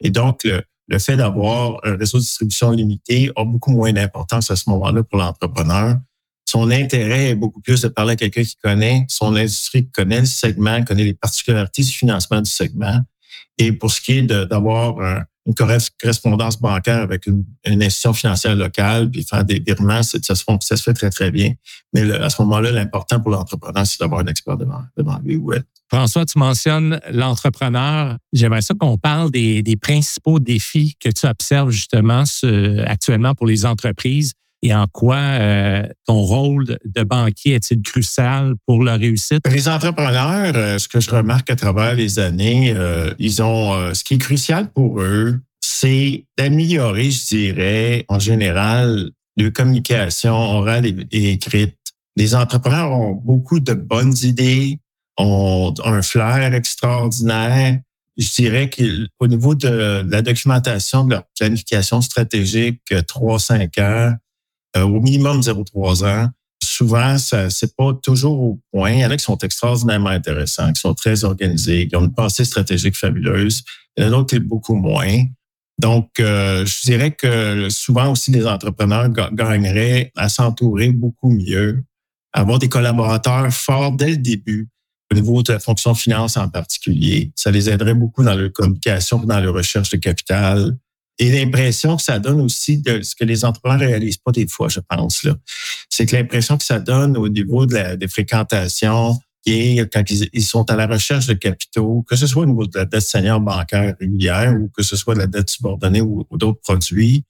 Et 0.02 0.10
donc, 0.10 0.44
le, 0.44 1.00
fait 1.00 1.18
d'avoir 1.18 1.80
un 1.84 1.96
réseau 1.96 2.18
de 2.18 2.24
distribution 2.24 2.72
limité 2.72 3.32
a 3.36 3.44
beaucoup 3.44 3.72
moins 3.72 3.92
d'importance 3.92 4.52
à 4.52 4.56
ce 4.56 4.70
moment-là 4.70 5.04
pour 5.04 5.20
l'entrepreneur. 5.20 5.98
Son 6.46 6.72
intérêt 6.72 7.30
est 7.30 7.36
beaucoup 7.36 7.62
plus 7.62 7.82
de 7.82 7.88
parler 7.88 8.14
à 8.14 8.16
quelqu'un 8.16 8.44
qui 8.44 8.56
connaît 8.58 9.06
son 9.10 9.36
industrie, 9.36 9.90
connaît 9.92 10.20
le 10.20 10.26
segment, 10.26 10.84
connaît 10.84 11.06
les 11.06 11.14
particularités 11.14 11.84
du 11.84 11.92
financement 11.92 12.42
du 12.42 12.52
segment. 12.52 13.00
Et 13.58 13.72
pour 13.72 13.92
ce 13.92 14.02
qui 14.02 14.20
est 14.20 14.24
d'avoir 14.24 15.00
un, 15.00 15.24
une 15.46 15.54
correspondance 15.54 16.60
bancaire 16.60 17.02
avec 17.02 17.28
une, 17.28 17.46
institution 17.66 18.14
financière 18.14 18.56
locale, 18.56 19.10
puis 19.12 19.24
faire 19.24 19.44
des 19.44 19.60
virements, 19.60 20.02
ça 20.02 20.36
se, 20.36 20.84
fait 20.84 20.94
très, 20.94 21.10
très 21.10 21.32
bien. 21.32 21.54
Mais 21.94 22.10
à 22.12 22.30
ce 22.30 22.42
moment-là, 22.42 22.72
l'important 22.72 23.20
pour 23.20 23.32
l'entrepreneur, 23.32 23.86
c'est 23.86 24.00
d'avoir 24.00 24.22
un 24.22 24.26
expert 24.26 24.58
devant, 24.58 24.82
devant 24.98 25.20
lui 25.24 25.36
ou 25.36 25.54
elle. 25.54 25.64
François, 25.92 26.26
tu 26.26 26.40
mentionnes 26.40 27.00
l'entrepreneur. 27.12 28.18
J'aimerais 28.34 28.62
ça 28.62 28.74
qu'on 28.74 28.98
parle 28.98 29.30
des, 29.30 29.78
principaux 29.80 30.40
défis 30.40 30.96
que 31.00 31.10
tu 31.10 31.28
observes 31.28 31.70
justement 31.70 32.24
actuellement 32.86 33.36
pour 33.36 33.46
les 33.46 33.66
entreprises 33.66 34.34
et 34.62 34.74
en 34.74 34.88
quoi 34.92 35.18
euh, 35.18 35.84
ton 36.08 36.22
rôle 36.22 36.78
de 36.84 37.04
banquier 37.04 37.54
est-il 37.54 37.82
crucial 37.82 38.56
pour 38.66 38.84
leur 38.84 39.00
réussite? 39.00 39.42
Les 39.48 39.68
entrepreneurs, 39.68 40.54
euh, 40.56 40.78
ce 40.80 40.88
que 40.88 41.00
je 41.00 41.12
remarque 41.12 41.50
à 41.50 41.56
travers 41.56 41.94
les 41.94 42.18
années, 42.20 42.74
euh, 42.76 43.14
ils 43.20 43.44
ont 43.44 43.94
ce 43.94 44.04
qui 44.04 44.16
est 44.16 44.20
crucial 44.20 44.70
pour 44.72 45.02
eux, 45.02 45.40
c'est 45.62 46.26
d'améliorer, 46.38 47.12
je 47.12 47.26
dirais, 47.28 48.06
en 48.08 48.20
général, 48.20 49.12
leur 49.38 49.54
communication 49.54 50.34
orale 50.34 50.86
et, 51.12 51.32
écrite. 51.32 51.76
Les 52.16 52.34
entrepreneurs 52.34 52.92
ont 52.92 53.12
beaucoup 53.14 53.60
de 53.60 53.74
bonnes 53.74 54.16
idées, 54.24 54.80
ont 55.18 55.74
un 55.84 56.02
flair 56.02 56.54
extraordinaire. 56.54 57.80
Je 58.18 58.34
dirais 58.34 58.70
qu'au 58.70 59.28
niveau 59.28 59.54
de 59.54 60.06
la 60.10 60.22
documentation 60.22 61.04
de 61.04 61.12
leur 61.12 61.24
planification 61.38 62.00
stratégique, 62.00 62.82
3-5 62.90 63.80
ans, 63.82 63.82
euh, 63.82 64.12
au 64.84 65.00
minimum 65.00 65.42
0,3 65.42 66.06
ans. 66.06 66.30
souvent, 66.64 67.18
ça 67.18 67.50
c'est 67.50 67.76
pas 67.76 67.94
toujours 68.02 68.40
au 68.40 68.60
point. 68.72 68.92
Il 68.92 69.00
y 69.00 69.06
en 69.06 69.12
a 69.12 69.18
qui 69.18 69.24
sont 69.24 69.38
extraordinairement 69.38 70.10
intéressants, 70.10 70.72
qui 70.74 70.82
sont 70.82 70.94
très 70.94 71.24
organisés, 71.24 71.88
qui 71.88 71.96
ont 71.96 72.02
une 72.02 72.14
pensée 72.14 72.46
stratégique 72.46 72.96
fabuleuse. 72.96 73.64
Il 73.98 74.04
y 74.04 74.06
en 74.06 74.08
a 74.08 74.12
d'autres 74.12 74.36
qui 74.36 74.40
beaucoup 74.40 74.76
moins. 74.76 75.24
Donc, 75.78 76.10
euh, 76.20 76.66
je 76.66 76.82
dirais 76.84 77.12
que 77.12 77.70
souvent 77.70 78.12
aussi 78.12 78.32
les 78.32 78.48
entrepreneurs 78.48 79.10
gagneraient 79.10 80.12
à 80.16 80.30
s'entourer 80.30 80.92
beaucoup 80.92 81.30
mieux, 81.30 81.84
avoir 82.34 82.60
des 82.60 82.70
collaborateurs 82.70 83.52
forts 83.54 83.92
dès 83.92 84.12
le 84.12 84.18
début, 84.18 84.70
au 85.12 85.16
niveau 85.16 85.44
de 85.44 85.54
la 85.54 85.60
fonction 85.60 85.94
finance 85.94 86.38
en 86.38 86.50
particulier. 86.50 87.32
Ça 87.36 87.52
les 87.52 87.70
aiderait 87.70 87.94
beaucoup 87.94 88.24
dans 88.24 88.36
leur 88.36 88.52
communication, 88.54 89.20
dans 89.20 89.40
leur 89.40 89.54
recherche 89.54 89.90
de 89.90 89.98
capital. 89.98 90.78
Et 91.18 91.32
l'impression 91.32 91.96
que 91.96 92.04
ça 92.04 92.20
donne 92.20 92.42
aussi 92.42 92.80
de 92.80 93.02
ce 93.02 93.16
que 93.16 93.24
les 93.24 93.46
entrepreneurs 93.46 93.80
réalisent 93.80 94.18
pas 94.18 94.32
des 94.32 94.48
fois, 94.48 94.68
je 94.68 94.82
pense, 94.82 95.24
là. 95.24 95.36
C'est 95.90 96.06
que 96.06 96.16
l'impression 96.16 96.58
que 96.58 96.64
ça 96.66 96.80
donne 96.80 97.16
au 97.16 97.30
niveau 97.30 97.66
de 97.66 97.74
la, 97.74 97.96
des 97.96 98.08
fréquentations, 98.08 99.18
quand 99.46 100.04
ils, 100.10 100.44
sont 100.44 100.70
à 100.72 100.76
la 100.76 100.88
recherche 100.88 101.28
de 101.28 101.34
capitaux, 101.34 102.04
que 102.10 102.16
ce 102.16 102.26
soit 102.26 102.44
au 102.44 102.48
niveau 102.48 102.66
de 102.66 102.78
la 102.80 102.86
dette 102.86 103.02
senior 103.02 103.40
bancaire 103.40 103.96
régulière 104.00 104.54
ou 104.60 104.70
que 104.76 104.82
ce 104.82 104.96
soit 104.96 105.14
de 105.14 105.20
la 105.20 105.28
dette 105.28 105.50
subordonnée 105.50 106.02
ou, 106.02 106.26
d'autres 106.32 106.62
produits, 106.62 107.24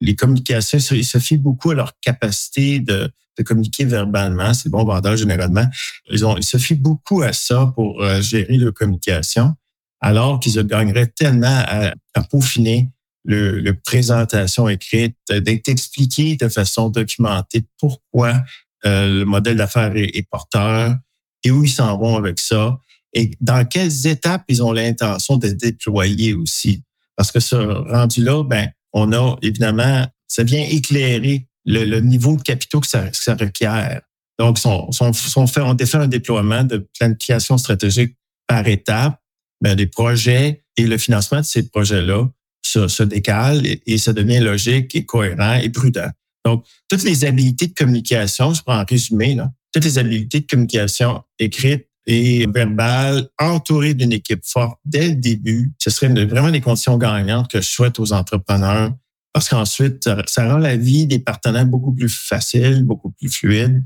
les 0.00 0.14
communications, 0.14 0.78
ils 0.90 1.04
se 1.04 1.18
fient 1.18 1.38
beaucoup 1.38 1.70
à 1.70 1.74
leur 1.74 1.92
capacité 2.00 2.80
de, 2.80 3.10
de 3.38 3.42
communiquer 3.42 3.86
verbalement. 3.86 4.52
C'est 4.52 4.68
bon 4.68 4.84
vendeur 4.84 5.16
généralement. 5.16 5.66
Ils, 6.10 6.26
ont, 6.26 6.36
ils 6.36 6.44
se 6.44 6.58
fient 6.58 6.74
beaucoup 6.74 7.22
à 7.22 7.32
ça 7.32 7.72
pour 7.74 8.02
euh, 8.02 8.20
gérer 8.20 8.58
leur 8.58 8.74
communication, 8.74 9.54
alors 10.00 10.40
qu'ils 10.40 10.62
gagneraient 10.66 11.06
tellement 11.06 11.62
à 11.66 12.22
peaufiner 12.30 12.90
le, 13.24 13.60
le, 13.60 13.74
présentation 13.74 14.68
écrite, 14.68 15.16
d'être 15.30 15.68
expliqué 15.68 16.36
de 16.36 16.48
façon 16.48 16.90
documentée 16.90 17.64
pourquoi 17.78 18.42
euh, 18.86 19.20
le 19.20 19.24
modèle 19.24 19.56
d'affaires 19.56 19.92
est, 19.94 20.28
porteur 20.30 20.96
et 21.42 21.50
où 21.50 21.64
ils 21.64 21.70
s'en 21.70 21.96
vont 21.98 22.16
avec 22.16 22.38
ça 22.38 22.78
et 23.14 23.30
dans 23.40 23.64
quelles 23.64 24.06
étapes 24.06 24.44
ils 24.48 24.62
ont 24.62 24.72
l'intention 24.72 25.36
de 25.36 25.48
déployer 25.48 26.34
aussi. 26.34 26.82
Parce 27.16 27.30
que 27.32 27.40
ce 27.40 27.54
rendu-là, 27.54 28.42
ben, 28.42 28.68
on 28.92 29.12
a 29.12 29.36
évidemment, 29.40 30.06
ça 30.26 30.42
vient 30.42 30.62
éclairer 30.62 31.46
le, 31.64 32.00
niveau 32.00 32.36
de 32.36 32.42
capitaux 32.42 32.80
que 32.80 32.86
ça, 32.86 33.10
ça 33.12 33.34
requiert. 33.34 34.02
Donc, 34.38 34.58
son, 34.58 34.90
son, 34.90 35.12
son 35.12 35.46
fait, 35.46 35.60
on 35.60 35.74
défait 35.74 35.98
un 35.98 36.08
déploiement 36.08 36.64
de 36.64 36.88
planification 36.98 37.56
stratégique 37.56 38.16
par 38.46 38.66
étape, 38.66 39.18
ben, 39.60 39.76
des 39.76 39.86
projets 39.86 40.64
et 40.76 40.86
le 40.86 40.98
financement 40.98 41.40
de 41.40 41.44
ces 41.44 41.68
projets-là 41.68 42.28
se, 42.66 42.88
se 42.88 43.02
décale 43.02 43.62
et, 43.86 43.98
ça 43.98 44.12
devient 44.12 44.40
logique 44.40 44.94
et 44.94 45.04
cohérent 45.04 45.54
et 45.54 45.70
prudent. 45.70 46.10
Donc, 46.44 46.64
toutes 46.88 47.04
les 47.04 47.24
habiletés 47.24 47.68
de 47.68 47.74
communication, 47.74 48.52
je 48.52 48.62
prends 48.62 48.80
en 48.80 48.84
résumé, 48.84 49.34
là, 49.34 49.50
toutes 49.72 49.84
les 49.84 49.98
habiletés 49.98 50.40
de 50.40 50.46
communication 50.46 51.22
écrites 51.38 51.88
et 52.06 52.46
verbales, 52.46 53.28
entourées 53.38 53.94
d'une 53.94 54.12
équipe 54.12 54.44
forte 54.44 54.78
dès 54.84 55.08
le 55.08 55.14
début, 55.14 55.72
ce 55.78 55.90
serait 55.90 56.08
vraiment 56.26 56.50
des 56.50 56.60
conditions 56.60 56.98
gagnantes 56.98 57.50
que 57.50 57.60
je 57.60 57.68
souhaite 57.68 57.98
aux 57.98 58.12
entrepreneurs 58.12 58.92
parce 59.32 59.48
qu'ensuite, 59.48 60.08
ça 60.26 60.48
rend 60.48 60.58
la 60.58 60.76
vie 60.76 61.06
des 61.06 61.18
partenaires 61.18 61.66
beaucoup 61.66 61.92
plus 61.92 62.08
facile, 62.08 62.84
beaucoup 62.84 63.10
plus 63.10 63.28
fluide. 63.28 63.82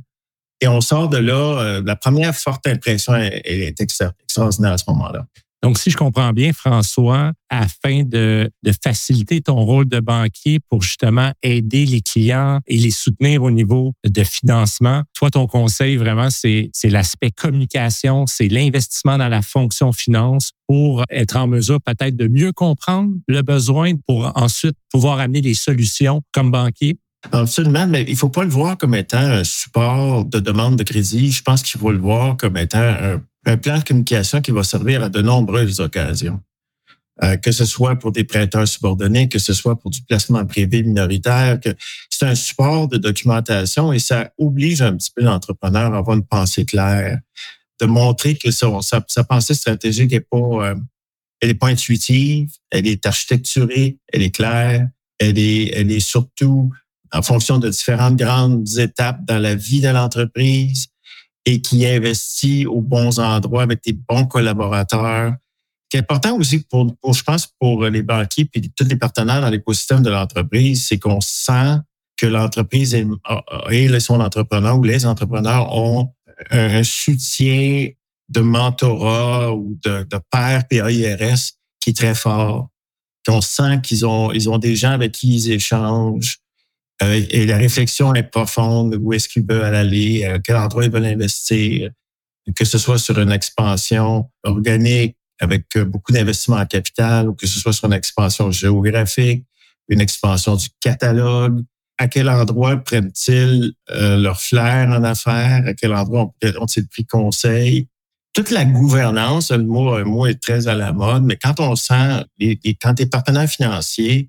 Et 0.61 0.68
on 0.68 0.80
sort 0.80 1.08
de 1.08 1.16
là, 1.16 1.61
euh, 1.61 1.82
la 1.85 1.97
première 1.97 2.35
forte 2.35 2.66
impression 2.66 3.14
est 3.16 3.80
extraordinaire 3.80 4.73
à 4.73 4.78
ce 4.78 4.85
moment-là. 4.88 5.26
Donc, 5.62 5.79
si 5.79 5.91
je 5.91 5.97
comprends 5.97 6.33
bien, 6.33 6.53
François, 6.53 7.33
afin 7.49 8.05
de, 8.05 8.50
faciliter 8.83 9.41
ton 9.41 9.57
rôle 9.57 9.88
de 9.88 9.99
banquier 9.99 10.61
pour 10.69 10.83
justement 10.83 11.33
aider 11.43 11.85
les 11.85 12.00
clients 12.00 12.61
et 12.67 12.77
les 12.77 12.91
soutenir 12.91 13.43
au 13.43 13.50
niveau 13.50 13.93
de 14.05 14.23
financement, 14.23 15.03
toi, 15.15 15.31
ton 15.31 15.47
conseil 15.47 15.97
vraiment, 15.97 16.29
c'est 16.31 16.71
l'aspect 16.85 17.31
communication, 17.31 18.27
c'est 18.27 18.49
l'investissement 18.49 19.19
dans 19.19 19.29
la 19.29 19.43
fonction 19.43 19.93
finance 19.93 20.53
pour 20.69 21.05
être 21.11 21.37
en 21.37 21.47
mesure 21.49 21.81
peut-être 21.81 22.17
de 22.17 22.29
mieux 22.29 22.53
comprendre 22.53 23.15
le 23.27 23.43
besoin 23.43 23.95
pour 24.07 24.31
ensuite 24.37 24.77
pouvoir 24.93 25.19
amener 25.19 25.41
des 25.41 25.55
solutions 25.55 26.23
comme 26.33 26.50
banquier. 26.50 26.99
Absolument, 27.32 27.87
mais 27.87 28.04
il 28.08 28.16
faut 28.16 28.28
pas 28.28 28.44
le 28.44 28.50
voir 28.50 28.78
comme 28.78 28.94
étant 28.94 29.18
un 29.18 29.44
support 29.44 30.25
de 30.25 30.38
demande 30.38 30.76
de 30.76 30.84
crédit. 30.84 31.32
Je 31.32 31.42
pense 31.42 31.62
qu'il 31.62 31.80
faut 31.80 31.90
le 31.90 31.98
voir 31.98 32.37
comme 32.37 32.56
étant 32.56 32.94
un 33.44 33.56
plan 33.56 33.78
de 33.78 33.84
communication 33.84 34.40
qui 34.40 34.52
va 34.52 34.62
servir 34.62 35.02
à 35.02 35.08
de 35.08 35.20
nombreuses 35.20 35.80
occasions. 35.80 36.40
Euh, 37.25 37.37
que 37.37 37.50
ce 37.50 37.64
soit 37.64 37.96
pour 37.96 38.12
des 38.12 38.22
prêteurs 38.22 38.68
subordonnés, 38.68 39.28
que 39.28 39.40
ce 39.40 39.52
soit 39.52 39.76
pour 39.76 39.90
du 39.90 40.02
placement 40.02 40.46
privé 40.46 40.84
minoritaire, 40.84 41.58
c'est 42.08 42.26
un 42.26 42.37
support 42.37 42.87
de 42.87 42.96
documentation 42.96 43.92
et 43.92 43.98
ça 43.98 44.30
oblige 44.38 44.82
un 44.82 44.96
petit 44.96 45.10
peu 45.16 45.25
l'entrepreneur 45.25 45.94
à 45.94 45.98
avoir 45.98 46.16
une 46.16 46.25
pensée 46.25 46.64
claire, 46.64 47.18
de 47.80 47.87
montrer 47.87 48.37
que 48.37 48.52
sa, 48.52 49.25
pensée 49.28 49.54
stratégique 49.54 50.12
est 50.12 50.20
pas, 50.20 50.37
euh, 50.37 50.75
elle 51.40 51.50
est 51.50 51.54
pas 51.54 51.68
intuitive, 51.68 52.50
elle 52.70 52.87
est 52.87 53.04
architecturée, 53.04 53.98
elle 54.12 54.22
est 54.22 54.30
claire, 54.30 54.88
elle 55.18 55.40
est, 55.40 55.72
elle 55.75 55.90
est 55.90 56.00
surtout 56.00 56.70
en 57.12 57.23
fonction 57.23 57.59
de 57.59 57.69
différentes 57.69 58.17
grandes 58.17 58.69
étapes 58.79 59.25
dans 59.25 59.38
la 59.38 59.55
vie 59.55 59.81
de 59.81 59.88
l'entreprise 59.88 60.88
et 61.45 61.62
qui 61.62 61.87
investit 61.87 62.67
aux 62.67 62.81
bons 62.81 63.19
endroits 63.19 63.62
avec 63.62 63.83
des 63.83 63.95
bons 63.95 64.27
collaborateurs. 64.27 65.33
Ce 65.33 65.88
qui 65.91 65.97
est 65.97 66.00
important 66.00 66.37
aussi 66.37 66.65
pour, 66.69 66.95
je 67.15 67.23
pense, 67.23 67.49
pour 67.59 67.85
les 67.87 68.03
banquiers 68.03 68.49
et 68.53 68.61
tous 68.77 68.85
les 68.85 68.97
partenaires 68.97 69.41
dans 69.41 69.49
l'écosystème 69.49 70.03
de 70.03 70.11
l'entreprise, 70.11 70.87
c'est 70.87 70.99
qu'on 70.99 71.21
sent 71.21 71.77
que 72.19 72.27
l'entreprise 72.27 72.95
et 72.95 74.00
son 74.00 74.21
entrepreneur 74.21 74.77
ou 74.77 74.83
les 74.83 75.07
entrepreneurs 75.07 75.75
ont 75.75 76.12
un 76.50 76.83
soutien 76.83 77.88
de 78.29 78.41
mentorat 78.41 79.55
ou 79.55 79.79
de, 79.83 80.03
de 80.05 80.21
père 80.31 80.69
PAIRS 80.69 81.53
qui 81.81 81.91
est 81.91 81.97
très 81.97 82.15
fort. 82.15 82.69
Qu'on 83.27 83.41
sent 83.41 83.81
qu'ils 83.83 84.05
ont, 84.05 84.33
ils 84.33 84.50
ont 84.50 84.59
des 84.59 84.77
gens 84.77 84.91
avec 84.91 85.12
qui 85.12 85.35
ils 85.35 85.53
échangent, 85.53 86.41
euh, 87.02 87.23
et 87.31 87.47
la 87.47 87.59
réflexion 87.59 88.14
est 88.14 88.25
profonde, 88.25 88.97
où 89.00 89.12
est-ce 89.12 89.28
qu'ils 89.28 89.47
veulent 89.49 89.75
aller, 89.75 90.25
à 90.25 90.38
quel 90.38 90.57
endroit 90.57 90.85
ils 90.85 90.90
veulent 90.90 91.05
investir, 91.05 91.90
que 92.57 92.64
ce 92.64 92.78
soit 92.78 92.99
sur 92.99 93.19
une 93.19 93.31
expansion 93.31 94.28
organique 94.43 95.17
avec 95.40 95.64
euh, 95.76 95.85
beaucoup 95.85 96.12
d'investissements 96.12 96.57
en 96.57 96.67
capital 96.67 97.28
ou 97.28 97.35
que 97.35 97.47
ce 97.47 97.61
soit 97.61 97.73
sur 97.73 97.87
une 97.87 97.95
expansion 97.95 98.50
géographique, 98.50 99.45
une 99.88 100.00
expansion 100.00 100.57
du 100.57 100.69
catalogue. 100.81 101.62
À 101.99 102.09
quel 102.09 102.28
endroit 102.28 102.76
prennent-ils 102.76 103.73
euh, 103.90 104.17
leur 104.17 104.40
flair 104.40 104.88
en 104.90 105.02
affaires? 105.05 105.67
À 105.67 105.75
quel 105.75 105.93
endroit 105.95 106.33
ont-ils 106.61 106.87
pris 106.88 107.05
conseil? 107.05 107.88
Toute 108.33 108.50
la 108.50 108.64
gouvernance, 108.64 109.50
le 109.50 109.64
mot, 109.64 109.95
un 109.95 110.05
mot 110.05 110.26
est 110.26 110.40
très 110.40 110.69
à 110.69 110.75
la 110.75 110.93
mode, 110.93 111.25
mais 111.25 111.37
quand 111.37 111.59
on 111.61 111.75
sent, 111.75 112.25
les, 112.38 112.59
quand 112.81 112.95
tes 112.95 113.07
partenaires 113.07 113.49
financiers 113.49 114.28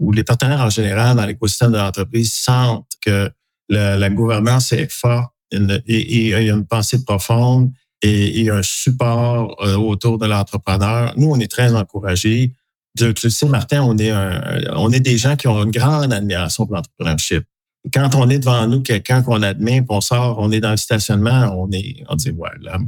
où 0.00 0.12
les 0.12 0.24
partenaires 0.24 0.60
en 0.60 0.70
général 0.70 1.16
dans 1.16 1.26
l'écosystème 1.26 1.72
de 1.72 1.76
l'entreprise 1.76 2.32
sentent 2.32 2.90
que 3.04 3.30
la, 3.68 4.10
gouvernance 4.10 4.72
est 4.72 4.90
forte 4.90 5.32
et, 5.52 5.58
il 5.86 6.28
y 6.28 6.34
a 6.34 6.54
une 6.54 6.66
pensée 6.66 7.04
profonde 7.04 7.70
et, 8.02 8.42
et 8.42 8.50
un 8.50 8.62
support 8.62 9.56
euh, 9.62 9.76
autour 9.76 10.18
de 10.18 10.26
l'entrepreneur. 10.26 11.12
Nous, 11.16 11.30
on 11.30 11.38
est 11.38 11.50
très 11.50 11.72
encouragés. 11.74 12.52
Tu 12.98 13.30
sais, 13.30 13.46
Martin, 13.46 13.82
on 13.82 13.96
est, 13.98 14.12
on 14.72 14.90
est 14.90 15.00
des 15.00 15.16
gens 15.16 15.36
qui 15.36 15.46
ont 15.46 15.62
une 15.62 15.70
grande 15.70 16.12
admiration 16.12 16.66
pour 16.66 16.74
l'entrepreneurship. 16.74 17.44
Quand 17.94 18.14
on 18.14 18.28
est 18.28 18.40
devant 18.40 18.66
nous 18.66 18.82
quelqu'un 18.82 19.22
qu'on 19.22 19.42
admire, 19.42 19.84
on 19.88 20.00
sort, 20.00 20.38
on 20.38 20.50
est 20.50 20.60
dans 20.60 20.72
le 20.72 20.76
stationnement, 20.76 21.54
on 21.56 21.70
est, 21.70 22.02
on 22.08 22.16
dit 22.16 22.30
ouais 22.30 22.50
là, 22.60 22.78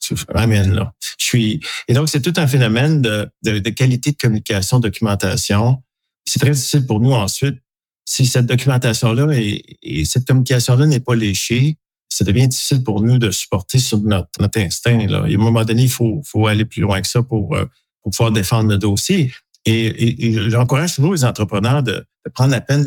tu 0.00 0.14
ramènes 0.28 0.74
là. 0.74 0.92
Je 1.18 1.24
suis 1.24 1.60
et 1.88 1.94
donc 1.94 2.08
c'est 2.08 2.20
tout 2.20 2.34
un 2.36 2.46
phénomène 2.46 3.00
de, 3.00 3.30
de, 3.44 3.58
de 3.58 3.70
qualité 3.70 4.10
de 4.10 4.16
communication, 4.16 4.80
documentation 4.80 5.82
c'est 6.24 6.40
très 6.40 6.50
difficile 6.50 6.86
pour 6.86 7.00
nous 7.00 7.12
ensuite. 7.12 7.58
Si 8.06 8.26
cette 8.26 8.46
documentation-là 8.46 9.32
et, 9.32 10.04
cette 10.04 10.26
communication-là 10.26 10.86
n'est 10.86 11.00
pas 11.00 11.14
léchée, 11.14 11.76
ça 12.08 12.24
devient 12.24 12.48
difficile 12.48 12.82
pour 12.84 13.00
nous 13.00 13.18
de 13.18 13.30
supporter 13.30 13.78
sur 13.78 13.98
notre, 14.00 14.28
instinct. 14.56 15.06
Là. 15.06 15.24
Et 15.26 15.34
à 15.34 15.38
un 15.38 15.40
moment 15.40 15.64
donné, 15.64 15.82
il 15.82 15.90
faut, 15.90 16.22
aller 16.46 16.64
plus 16.64 16.82
loin 16.82 17.00
que 17.00 17.08
ça 17.08 17.22
pour, 17.22 17.56
euh, 17.56 17.64
pour 18.02 18.12
pouvoir 18.12 18.30
défendre 18.30 18.70
le 18.70 18.78
dossier. 18.78 19.32
Et, 19.66 20.50
j'encourage 20.50 20.96
toujours 20.96 21.14
les 21.14 21.24
entrepreneurs 21.24 21.82
de, 21.82 21.92
de 21.92 22.30
prendre 22.32 22.50
la 22.50 22.60
peine 22.60 22.84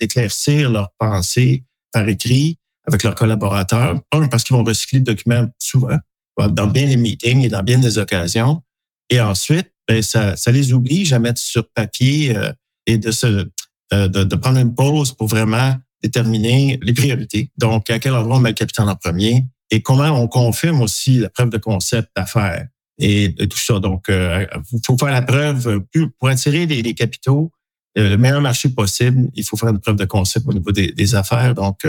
d'éclaircir 0.00 0.68
de, 0.68 0.74
leurs 0.74 0.90
pensées 0.98 1.64
par 1.92 2.08
écrit 2.08 2.58
avec 2.86 3.02
leurs 3.02 3.14
collaborateurs. 3.14 4.00
Un, 4.12 4.26
parce 4.28 4.44
qu'ils 4.44 4.56
vont 4.56 4.64
recycler 4.64 4.98
le 4.98 5.04
document 5.04 5.46
souvent, 5.58 5.96
dans 6.38 6.66
bien 6.66 6.86
les 6.86 6.96
meetings 6.96 7.44
et 7.44 7.48
dans 7.48 7.62
bien 7.62 7.78
des 7.78 7.98
occasions. 7.98 8.62
Et 9.10 9.20
ensuite, 9.20 9.72
ben, 9.88 10.02
ça, 10.02 10.36
ça 10.36 10.52
les 10.52 10.72
oblige 10.72 11.12
à 11.12 11.18
mettre 11.18 11.40
sur 11.40 11.68
papier 11.68 12.36
euh, 12.36 12.52
et 12.90 12.98
de, 12.98 13.10
se, 13.10 13.48
euh, 13.92 14.08
de, 14.08 14.36
prendre 14.36 14.58
une 14.58 14.74
pause 14.74 15.12
pour 15.12 15.28
vraiment 15.28 15.76
déterminer 16.02 16.78
les 16.82 16.92
priorités. 16.92 17.50
Donc, 17.56 17.90
à 17.90 17.98
quel 17.98 18.14
endroit 18.14 18.36
on 18.36 18.40
met 18.40 18.50
le 18.50 18.54
capital 18.54 18.88
en 18.88 18.96
premier 18.96 19.46
et 19.70 19.82
comment 19.82 20.10
on 20.10 20.26
confirme 20.26 20.80
aussi 20.80 21.18
la 21.18 21.28
preuve 21.28 21.50
de 21.50 21.58
concept 21.58 22.08
d'affaires 22.16 22.66
et, 22.98 23.34
tout 23.34 23.58
ça. 23.58 23.78
Donc, 23.78 24.06
il 24.08 24.14
euh, 24.14 24.46
faut 24.84 24.98
faire 24.98 25.10
la 25.10 25.22
preuve 25.22 25.80
pour 26.18 26.28
attirer 26.28 26.66
les, 26.66 26.94
capitaux, 26.94 27.50
le 27.94 28.16
meilleur 28.16 28.40
marché 28.40 28.68
possible. 28.68 29.28
Il 29.34 29.44
faut 29.44 29.56
faire 29.56 29.70
une 29.70 29.80
preuve 29.80 29.96
de 29.96 30.04
concept 30.04 30.46
au 30.46 30.52
niveau 30.52 30.72
des 30.72 31.14
affaires. 31.14 31.54
Donc, 31.54 31.86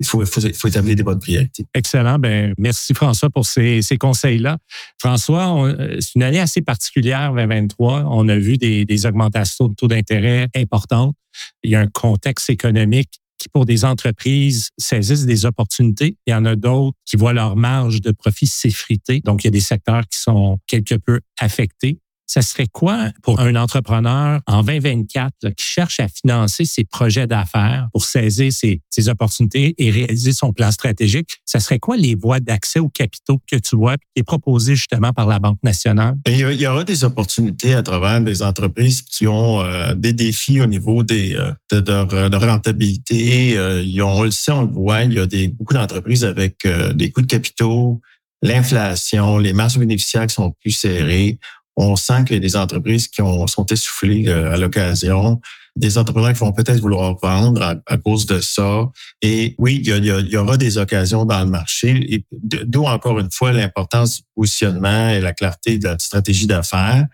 il 0.00 0.06
faut, 0.06 0.24
faut, 0.26 0.40
faut, 0.40 0.68
établir 0.68 0.94
des 0.94 1.02
bonnes 1.02 1.18
priorités. 1.18 1.64
Excellent. 1.74 2.18
Ben, 2.18 2.54
merci 2.58 2.94
François 2.94 3.30
pour 3.30 3.46
ces, 3.46 3.82
ces 3.82 3.96
conseils-là. 3.96 4.58
François, 4.98 5.72
c'est 6.00 6.14
une 6.16 6.22
année 6.22 6.40
assez 6.40 6.62
particulière, 6.62 7.32
2023. 7.32 8.04
On 8.06 8.28
a 8.28 8.36
vu 8.36 8.58
des, 8.58 8.84
des 8.84 9.06
augmentations 9.06 9.68
de 9.68 9.74
taux 9.74 9.88
d'intérêt 9.88 10.48
importantes. 10.54 11.14
Il 11.62 11.70
y 11.70 11.74
a 11.74 11.80
un 11.80 11.86
contexte 11.86 12.50
économique 12.50 13.20
qui, 13.38 13.48
pour 13.48 13.66
des 13.66 13.84
entreprises, 13.84 14.70
saisissent 14.78 15.26
des 15.26 15.44
opportunités. 15.44 16.16
Il 16.26 16.30
y 16.30 16.34
en 16.34 16.44
a 16.44 16.56
d'autres 16.56 16.96
qui 17.04 17.16
voient 17.16 17.32
leur 17.32 17.56
marge 17.56 18.00
de 18.00 18.10
profit 18.10 18.46
s'effriter. 18.46 19.20
Donc, 19.24 19.44
il 19.44 19.46
y 19.46 19.48
a 19.48 19.50
des 19.50 19.60
secteurs 19.60 20.02
qui 20.08 20.18
sont 20.18 20.58
quelque 20.66 20.94
peu 20.94 21.20
affectés 21.38 21.98
ça 22.26 22.42
serait 22.42 22.66
quoi 22.66 23.10
pour 23.22 23.40
un 23.40 23.54
entrepreneur 23.54 24.40
en 24.46 24.62
2024 24.62 25.50
qui 25.56 25.64
cherche 25.64 26.00
à 26.00 26.08
financer 26.08 26.64
ses 26.64 26.84
projets 26.84 27.26
d'affaires 27.26 27.88
pour 27.92 28.04
saisir 28.04 28.52
ses, 28.52 28.80
opportunités 29.08 29.74
et 29.78 29.90
réaliser 29.90 30.32
son 30.32 30.52
plan 30.52 30.70
stratégique? 30.70 31.36
Ça 31.44 31.60
serait 31.60 31.78
quoi 31.78 31.96
les 31.96 32.14
voies 32.14 32.40
d'accès 32.40 32.80
aux 32.80 32.88
capitaux 32.88 33.40
que 33.50 33.56
tu 33.56 33.76
vois 33.76 33.96
qui 33.96 34.04
est 34.16 34.24
proposé 34.24 34.74
justement 34.74 35.12
par 35.12 35.26
la 35.26 35.38
Banque 35.38 35.58
nationale? 35.62 36.16
Il 36.26 36.38
y 36.38 36.66
aura 36.66 36.82
des 36.82 37.04
opportunités 37.04 37.74
à 37.74 37.82
travers 37.82 38.20
des 38.20 38.42
entreprises 38.42 39.02
qui 39.02 39.26
ont 39.26 39.60
euh, 39.60 39.94
des 39.94 40.12
défis 40.12 40.60
au 40.60 40.66
niveau 40.66 41.02
euh, 41.02 41.52
de, 41.70 41.80
de, 41.80 42.36
rentabilité. 42.36 43.56
Euh, 43.56 43.84
on 44.02 44.22
le 44.22 44.30
sait, 44.30 44.52
on 44.52 44.62
le 44.62 44.72
voit, 44.72 45.02
il 45.04 45.12
y 45.12 45.20
a 45.20 45.26
beaucoup 45.52 45.74
d'entreprises 45.74 46.24
avec 46.24 46.66
des 46.94 47.10
coûts 47.10 47.22
de 47.22 47.26
capitaux, 47.26 48.00
l'inflation, 48.42 49.38
les 49.38 49.52
marges 49.52 49.78
bénéficiaires 49.78 50.26
qui 50.26 50.34
sont 50.34 50.52
plus 50.60 50.72
serrées 50.72 51.38
on 51.76 51.94
sent 51.96 52.24
qu'il 52.24 52.36
y 52.36 52.38
a 52.38 52.40
des 52.40 52.56
entreprises 52.56 53.08
qui 53.08 53.22
ont, 53.22 53.46
sont 53.46 53.66
essoufflées 53.66 54.28
euh, 54.28 54.52
à 54.52 54.56
l'occasion, 54.56 55.40
des 55.76 55.98
entrepreneurs 55.98 56.32
qui 56.32 56.38
vont 56.38 56.52
peut-être 56.52 56.80
vouloir 56.80 57.16
vendre 57.22 57.80
à, 57.84 57.96
cause 57.98 58.24
de 58.24 58.40
ça. 58.40 58.88
Et 59.20 59.54
oui, 59.58 59.82
il 59.84 60.04
y, 60.04 60.36
aura 60.36 60.56
des 60.56 60.78
occasions 60.78 61.26
dans 61.26 61.40
le 61.40 61.50
marché, 61.50 62.14
et 62.14 62.24
d'où 62.32 62.84
encore 62.84 63.18
une 63.18 63.30
fois 63.30 63.52
l'importance 63.52 64.16
du 64.16 64.22
positionnement 64.34 65.10
et 65.10 65.20
la 65.20 65.34
clarté 65.34 65.78
de 65.78 65.84
la 65.84 65.98
stratégie 65.98 66.46
d'affaires. 66.46 67.06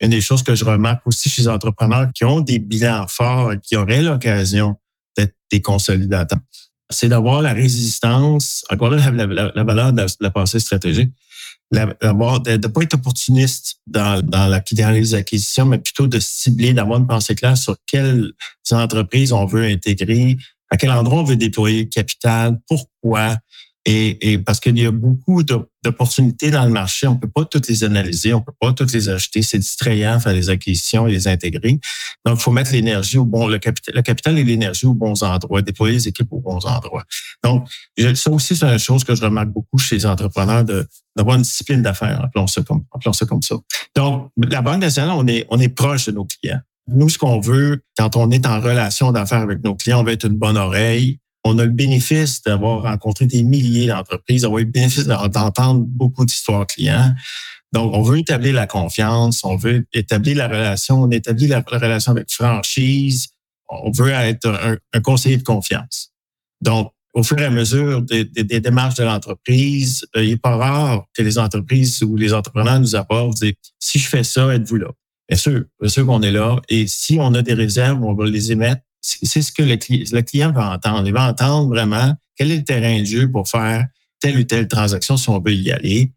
Une 0.00 0.10
des 0.10 0.20
choses 0.20 0.42
que 0.42 0.54
je 0.54 0.64
remarque 0.64 1.06
aussi 1.06 1.28
chez 1.28 1.42
les 1.42 1.48
entrepreneurs 1.48 2.08
qui 2.14 2.24
ont 2.24 2.40
des 2.40 2.58
bilans 2.58 3.06
forts, 3.08 3.52
qui 3.62 3.76
auraient 3.76 4.02
l'occasion 4.02 4.76
d'être 5.16 5.34
des 5.50 5.60
consolidateurs, 5.60 6.40
c'est 6.90 7.08
d'avoir 7.08 7.42
la 7.42 7.52
résistance, 7.52 8.64
encore 8.70 8.90
là, 8.90 9.10
la, 9.10 9.64
valeur 9.64 9.92
de 9.92 10.06
la 10.20 10.30
pensée 10.30 10.60
stratégique, 10.60 11.12
de 11.72 11.80
ne 11.80 12.66
pas 12.68 12.82
être 12.82 12.94
opportuniste 12.94 13.76
dans, 13.86 14.20
dans, 14.22 14.50
dans 14.50 14.90
les 14.90 15.14
acquisitions, 15.14 15.66
mais 15.66 15.78
plutôt 15.78 16.06
de 16.06 16.18
cibler, 16.20 16.72
d'avoir 16.72 16.98
une 16.98 17.06
pensée 17.06 17.34
claire 17.34 17.56
sur 17.56 17.76
quelles 17.86 18.32
entreprises 18.70 19.32
on 19.32 19.46
veut 19.46 19.64
intégrer, 19.64 20.36
à 20.70 20.76
quel 20.76 20.90
endroit 20.90 21.20
on 21.20 21.24
veut 21.24 21.36
déployer 21.36 21.84
le 21.84 21.88
capital, 21.88 22.60
pourquoi, 22.68 23.36
et, 23.88 24.32
et 24.32 24.38
parce 24.38 24.58
qu'il 24.58 24.76
y 24.76 24.84
a 24.84 24.90
beaucoup 24.90 25.44
d'opportunités 25.44 26.50
dans 26.50 26.64
le 26.64 26.72
marché, 26.72 27.06
on 27.06 27.16
peut 27.16 27.30
pas 27.32 27.44
toutes 27.44 27.68
les 27.68 27.84
analyser, 27.84 28.34
on 28.34 28.42
peut 28.42 28.52
pas 28.60 28.72
toutes 28.72 28.92
les 28.92 29.08
acheter. 29.08 29.42
C'est 29.42 29.60
distrayant 29.60 30.18
faire 30.18 30.32
les 30.32 30.50
acquisitions 30.50 31.06
et 31.06 31.12
les 31.12 31.28
intégrer. 31.28 31.78
Donc, 32.24 32.38
il 32.38 32.42
faut 32.42 32.50
mettre 32.50 32.72
l'énergie 32.72 33.16
au 33.16 33.24
bon, 33.24 33.46
le 33.46 33.58
capital, 33.58 33.94
le 33.94 34.02
capital 34.02 34.36
et 34.38 34.44
l'énergie 34.44 34.86
aux 34.86 34.94
bons 34.94 35.22
endroits, 35.22 35.62
déployer 35.62 35.94
les 35.94 36.08
équipes 36.08 36.32
aux 36.32 36.40
bons 36.40 36.66
endroits. 36.66 37.04
Donc, 37.44 37.68
ça 38.14 38.30
aussi, 38.32 38.56
c'est 38.56 38.66
une 38.66 38.78
chose 38.78 39.04
que 39.04 39.14
je 39.14 39.22
remarque 39.22 39.50
beaucoup 39.50 39.78
chez 39.78 39.94
les 39.94 40.06
entrepreneurs 40.06 40.64
de 40.64 40.84
d'avoir 41.16 41.36
une 41.36 41.42
discipline 41.42 41.80
d'affaires, 41.80 42.22
appelons 42.24 42.46
ça 42.46 42.62
comme, 42.62 42.84
appelons 42.94 43.14
ça 43.14 43.24
comme 43.24 43.40
ça. 43.40 43.54
Donc, 43.94 44.30
la 44.36 44.60
Banque 44.60 44.80
nationale, 44.80 45.14
on 45.16 45.26
est, 45.26 45.46
on 45.48 45.58
est 45.58 45.70
proche 45.70 46.06
de 46.06 46.12
nos 46.12 46.26
clients. 46.26 46.60
Nous, 46.88 47.08
ce 47.08 47.16
qu'on 47.16 47.40
veut, 47.40 47.82
quand 47.96 48.16
on 48.16 48.30
est 48.30 48.46
en 48.46 48.60
relation 48.60 49.12
d'affaires 49.12 49.40
avec 49.40 49.64
nos 49.64 49.74
clients, 49.74 50.00
on 50.00 50.04
veut 50.04 50.12
être 50.12 50.26
une 50.26 50.36
bonne 50.36 50.58
oreille, 50.58 51.20
on 51.46 51.58
a 51.58 51.64
le 51.64 51.70
bénéfice 51.70 52.42
d'avoir 52.42 52.82
rencontré 52.82 53.26
des 53.26 53.42
milliers 53.42 53.86
d'entreprises, 53.86 54.44
avoir 54.44 54.60
eu 54.60 54.64
le 54.64 54.70
bénéfice 54.70 55.06
d'entendre 55.06 55.84
beaucoup 55.86 56.24
d'histoires 56.24 56.66
clients. 56.66 57.14
Donc, 57.72 57.94
on 57.94 58.02
veut 58.02 58.18
établir 58.18 58.54
la 58.54 58.66
confiance, 58.66 59.44
on 59.44 59.56
veut 59.56 59.86
établir 59.92 60.36
la 60.36 60.48
relation, 60.48 61.02
on 61.02 61.10
établit 61.10 61.46
la 61.46 61.60
relation 61.60 62.12
avec 62.12 62.30
franchise, 62.30 63.28
on 63.68 63.90
veut 63.90 64.10
être 64.10 64.78
un, 64.92 65.00
conseiller 65.00 65.36
de 65.36 65.42
confiance. 65.42 66.12
Donc, 66.60 66.92
au 67.14 67.22
fur 67.22 67.38
et 67.38 67.44
à 67.44 67.50
mesure 67.50 68.02
des, 68.02 68.24
démarches 68.24 68.96
de 68.96 69.04
l'entreprise, 69.04 70.04
euh, 70.16 70.24
il 70.24 70.30
n'est 70.30 70.36
pas 70.36 70.56
rare 70.56 71.04
que 71.14 71.22
les 71.22 71.38
entreprises 71.38 72.02
ou 72.02 72.16
les 72.16 72.34
entrepreneurs 72.34 72.78
nous 72.78 72.94
apportent 72.94 73.42
si 73.78 73.98
je 73.98 74.08
fais 74.08 74.24
ça, 74.24 74.54
êtes-vous 74.54 74.76
là? 74.76 74.88
Bien 75.28 75.38
sûr, 75.38 75.64
bien 75.80 75.88
sûr 75.88 76.06
qu'on 76.06 76.22
est 76.22 76.30
là. 76.30 76.60
Et 76.68 76.86
si 76.86 77.18
on 77.18 77.34
a 77.34 77.42
des 77.42 77.54
réserves, 77.54 78.02
on 78.02 78.14
va 78.14 78.26
les 78.26 78.52
émettre 78.52 78.82
c'est 79.06 79.42
ce 79.42 79.52
que 79.52 79.62
le, 79.62 80.22
client 80.22 80.52
va 80.52 80.72
entendre. 80.72 81.06
Il 81.06 81.12
va 81.12 81.28
entendre 81.28 81.68
vraiment 81.68 82.14
quel 82.36 82.50
est 82.50 82.56
le 82.56 82.64
terrain 82.64 83.00
de 83.00 83.04
jeu 83.04 83.30
pour 83.30 83.48
faire 83.48 83.86
telle 84.20 84.38
ou 84.38 84.44
telle 84.44 84.66
transaction 84.66 85.16
si 85.16 85.28
on 85.28 85.40
veut 85.40 85.54
y 85.54 85.70
aller, 85.70 86.12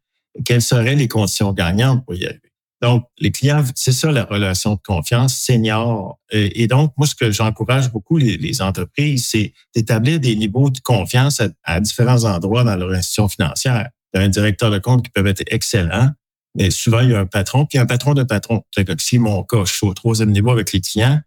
quelles 0.45 0.61
seraient 0.61 0.95
les 0.95 1.07
conditions 1.07 1.53
gagnantes 1.53 2.03
pour 2.05 2.15
y 2.15 2.25
arriver. 2.25 2.41
Donc, 2.81 3.05
les 3.19 3.31
clients, 3.31 3.63
c'est 3.75 3.91
ça 3.91 4.09
la 4.09 4.23
relation 4.23 4.75
de 4.75 4.79
confiance 4.79 5.35
senior. 5.35 6.17
Et, 6.31 6.67
donc, 6.67 6.93
moi, 6.97 7.05
ce 7.05 7.13
que 7.13 7.29
j'encourage 7.29 7.91
beaucoup 7.91 8.17
les, 8.17 8.61
entreprises, 8.61 9.27
c'est 9.27 9.53
d'établir 9.75 10.19
des 10.19 10.35
niveaux 10.35 10.69
de 10.69 10.79
confiance 10.79 11.41
à, 11.63 11.79
différents 11.81 12.23
endroits 12.23 12.63
dans 12.63 12.77
leur 12.77 12.91
institution 12.91 13.27
financière. 13.27 13.89
Il 14.13 14.19
y 14.19 14.23
a 14.23 14.25
un 14.25 14.29
directeur 14.29 14.71
de 14.71 14.79
compte 14.79 15.03
qui 15.03 15.11
peut 15.11 15.27
être 15.27 15.43
excellent, 15.47 16.11
mais 16.55 16.71
souvent, 16.71 17.01
il 17.01 17.09
y 17.09 17.13
a 17.13 17.19
un 17.19 17.25
patron, 17.25 17.65
puis 17.65 17.77
un 17.79 17.85
patron 17.85 18.13
de 18.13 18.23
patron. 18.23 18.63
C'est 18.73 19.01
si 19.01 19.19
mon 19.19 19.43
cas, 19.43 19.65
je 19.65 19.73
suis 19.73 19.85
au 19.85 19.93
troisième 19.93 20.31
niveau 20.31 20.51
avec 20.51 20.71
les 20.71 20.79
clients, 20.79 21.19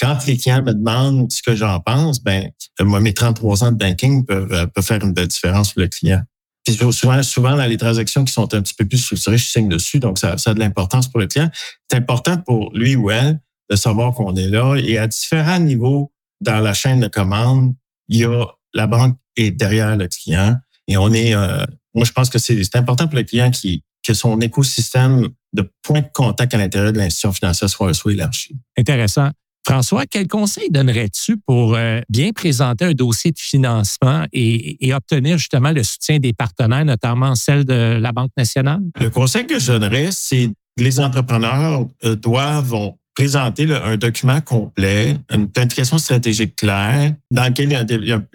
quand 0.00 0.26
les 0.26 0.36
clients 0.36 0.62
me 0.62 0.72
demandent 0.72 1.30
ce 1.30 1.42
que 1.42 1.54
j'en 1.54 1.80
pense, 1.80 2.22
ben, 2.22 2.50
moi, 2.80 3.00
mes 3.00 3.14
33 3.14 3.64
ans 3.64 3.72
de 3.72 3.76
banking 3.76 4.24
peuvent, 4.24 4.52
euh, 4.52 4.66
peuvent 4.66 4.84
faire 4.84 5.02
une 5.02 5.12
belle 5.12 5.28
différence 5.28 5.72
pour 5.72 5.82
le 5.82 5.88
client. 5.88 6.22
Puis 6.64 6.76
souvent, 6.92 7.22
souvent, 7.22 7.56
dans 7.56 7.64
les 7.64 7.78
transactions 7.78 8.24
qui 8.24 8.32
sont 8.32 8.52
un 8.54 8.60
petit 8.60 8.74
peu 8.74 8.84
plus 8.84 8.98
structurées, 8.98 9.38
je 9.38 9.46
signe 9.46 9.68
dessus, 9.68 10.00
donc 10.00 10.18
ça, 10.18 10.36
ça 10.36 10.50
a 10.50 10.54
de 10.54 10.58
l'importance 10.58 11.08
pour 11.08 11.20
le 11.20 11.26
client. 11.26 11.50
C'est 11.90 11.96
important 11.96 12.36
pour 12.36 12.70
lui 12.74 12.94
ou 12.94 13.10
elle 13.10 13.40
de 13.70 13.76
savoir 13.76 14.14
qu'on 14.14 14.34
est 14.36 14.48
là. 14.48 14.76
Et 14.76 14.98
à 14.98 15.06
différents 15.06 15.60
niveaux 15.60 16.12
dans 16.40 16.60
la 16.60 16.74
chaîne 16.74 17.00
de 17.00 17.08
commande, 17.08 17.74
il 18.08 18.18
y 18.18 18.24
a 18.24 18.44
la 18.74 18.86
banque 18.86 19.16
est 19.36 19.50
derrière 19.50 19.96
le 19.96 20.08
client. 20.08 20.56
Et 20.88 20.96
on 20.96 21.12
est, 21.12 21.34
euh, 21.34 21.64
moi, 21.94 22.04
je 22.04 22.12
pense 22.12 22.28
que 22.28 22.38
c'est 22.38 22.76
important 22.76 23.06
pour 23.06 23.16
le 23.16 23.24
client 23.24 23.50
qui, 23.50 23.82
que 24.06 24.14
son 24.14 24.40
écosystème 24.40 25.28
de 25.52 25.70
points 25.82 26.00
de 26.00 26.08
contact 26.12 26.54
à 26.54 26.58
l'intérieur 26.58 26.92
de 26.92 26.98
l'institution 26.98 27.32
financière 27.32 27.70
soit, 27.70 27.94
soit 27.94 28.12
élargi. 28.12 28.56
Intéressant. 28.76 29.30
François, 29.68 30.06
quel 30.06 30.26
conseil 30.28 30.70
donnerais-tu 30.70 31.36
pour 31.36 31.74
euh, 31.74 32.00
bien 32.08 32.32
présenter 32.32 32.86
un 32.86 32.92
dossier 32.92 33.32
de 33.32 33.38
financement 33.38 34.24
et, 34.32 34.94
obtenir 34.94 35.36
justement 35.36 35.72
le 35.72 35.82
soutien 35.82 36.18
des 36.18 36.32
partenaires, 36.32 36.86
notamment 36.86 37.34
celle 37.34 37.66
de 37.66 37.98
la 38.00 38.12
Banque 38.12 38.30
nationale? 38.34 38.80
Le 38.98 39.10
conseil 39.10 39.46
que 39.46 39.58
je 39.58 39.72
donnerais, 39.72 40.08
c'est 40.10 40.46
que 40.74 40.82
les 40.82 40.98
entrepreneurs 40.98 41.86
euh, 42.06 42.16
doivent 42.16 42.92
présenter 43.14 43.70
un 43.70 43.98
document 43.98 44.40
complet, 44.40 45.18
une 45.30 45.50
planification 45.50 45.98
stratégique 45.98 46.56
claire 46.56 47.14
dans 47.30 47.44
lequel 47.44 47.70
y 47.70 47.74
a 47.74 47.80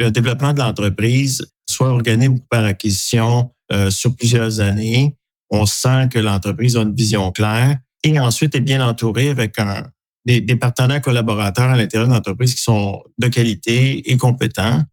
un, 0.06 0.12
développement 0.12 0.54
de 0.54 0.60
l'entreprise, 0.60 1.44
soit 1.68 1.90
organisé 1.90 2.32
par 2.48 2.64
acquisition 2.64 3.50
euh, 3.72 3.90
sur 3.90 4.16
plusieurs 4.16 4.60
années. 4.60 5.16
On 5.50 5.66
sent 5.66 6.10
que 6.12 6.20
l'entreprise 6.20 6.78
a 6.78 6.82
une 6.82 6.94
vision 6.94 7.32
claire 7.32 7.80
et 8.04 8.20
ensuite 8.20 8.54
est 8.54 8.62
bien 8.62 8.88
entourée 8.88 9.30
avec 9.30 9.58
un, 9.58 9.84
des, 10.26 10.56
partenaires 10.56 11.02
collaborateurs 11.02 11.70
à 11.70 11.78
l'intérieur 11.78 12.08
de 12.08 12.14
l'entreprise 12.14 12.56
qui 12.56 12.62
sont 12.62 13.04
de 13.18 13.28
qualité 13.28 14.12
et 14.12 14.18
compétents. 14.18 14.84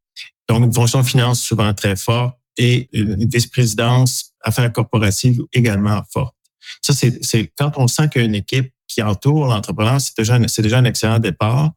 Donc, 0.48 0.64
une 0.64 0.72
fonction 0.72 1.04
finance 1.04 1.40
souvent 1.40 1.72
très 1.74 1.96
forte 1.96 2.36
et 2.58 2.88
une 2.92 3.28
vice-présidence 3.28 4.32
affaires 4.42 4.72
corporatives 4.72 5.42
également 5.52 6.02
forte. 6.12 6.34
Ça, 6.82 6.92
c'est 6.92 7.52
quand 7.56 7.72
on 7.76 7.86
sent 7.86 8.08
qu'il 8.08 8.22
y 8.22 8.24
a 8.24 8.28
une 8.28 8.34
équipe 8.34 8.72
qui 8.88 9.02
entoure 9.02 9.46
l'entrepreneur, 9.46 10.00
c'est 10.00 10.16
déjà, 10.16 10.38
déjà 10.38 10.78
un 10.78 10.84
excellent 10.84 11.18
départ. 11.18 11.72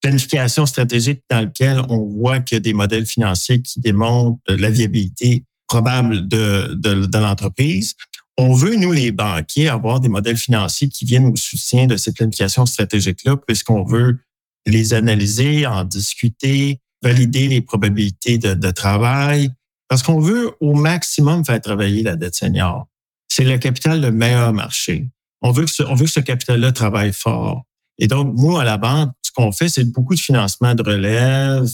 Planification 0.00 0.66
stratégique 0.66 1.22
dans 1.30 1.40
laquelle 1.40 1.80
on 1.88 2.04
voit 2.04 2.40
qu'il 2.40 2.56
y 2.56 2.58
a 2.58 2.60
des 2.60 2.72
modèles 2.72 3.06
financiers 3.06 3.62
qui 3.62 3.80
démontrent 3.80 4.40
la 4.48 4.70
viabilité 4.70 5.44
probable 5.66 6.26
de, 6.26 6.74
de, 6.74 7.06
de 7.06 7.18
l'entreprise. 7.18 7.94
On 8.40 8.54
veut, 8.54 8.76
nous, 8.76 8.92
les 8.92 9.10
banquiers, 9.10 9.68
avoir 9.68 9.98
des 9.98 10.08
modèles 10.08 10.36
financiers 10.36 10.88
qui 10.88 11.04
viennent 11.04 11.26
au 11.26 11.34
soutien 11.34 11.88
de 11.88 11.96
cette 11.96 12.14
planification 12.14 12.66
stratégique-là, 12.66 13.36
puisqu'on 13.36 13.82
veut 13.82 14.20
les 14.64 14.94
analyser, 14.94 15.66
en 15.66 15.82
discuter, 15.82 16.80
valider 17.02 17.48
les 17.48 17.60
probabilités 17.60 18.38
de, 18.38 18.70
travail, 18.70 19.50
parce 19.88 20.04
qu'on 20.04 20.20
veut 20.20 20.52
au 20.60 20.74
maximum 20.74 21.44
faire 21.44 21.60
travailler 21.60 22.04
la 22.04 22.14
dette 22.14 22.36
senior. 22.36 22.86
C'est 23.26 23.42
le 23.42 23.58
capital 23.58 24.00
le 24.00 24.12
meilleur 24.12 24.52
marché. 24.52 25.08
On 25.42 25.50
veut 25.50 25.64
que 25.64 25.70
ce, 25.70 25.82
ce 26.06 26.20
capital-là 26.20 26.70
travaille 26.70 27.12
fort. 27.12 27.64
Et 27.98 28.06
donc, 28.06 28.34
nous, 28.36 28.56
à 28.56 28.64
la 28.64 28.78
banque, 28.78 29.10
ce 29.22 29.32
qu'on 29.32 29.50
fait, 29.50 29.68
c'est 29.68 29.84
beaucoup 29.84 30.14
de 30.14 30.20
financement 30.20 30.76
de 30.76 30.82
relève 30.82 31.68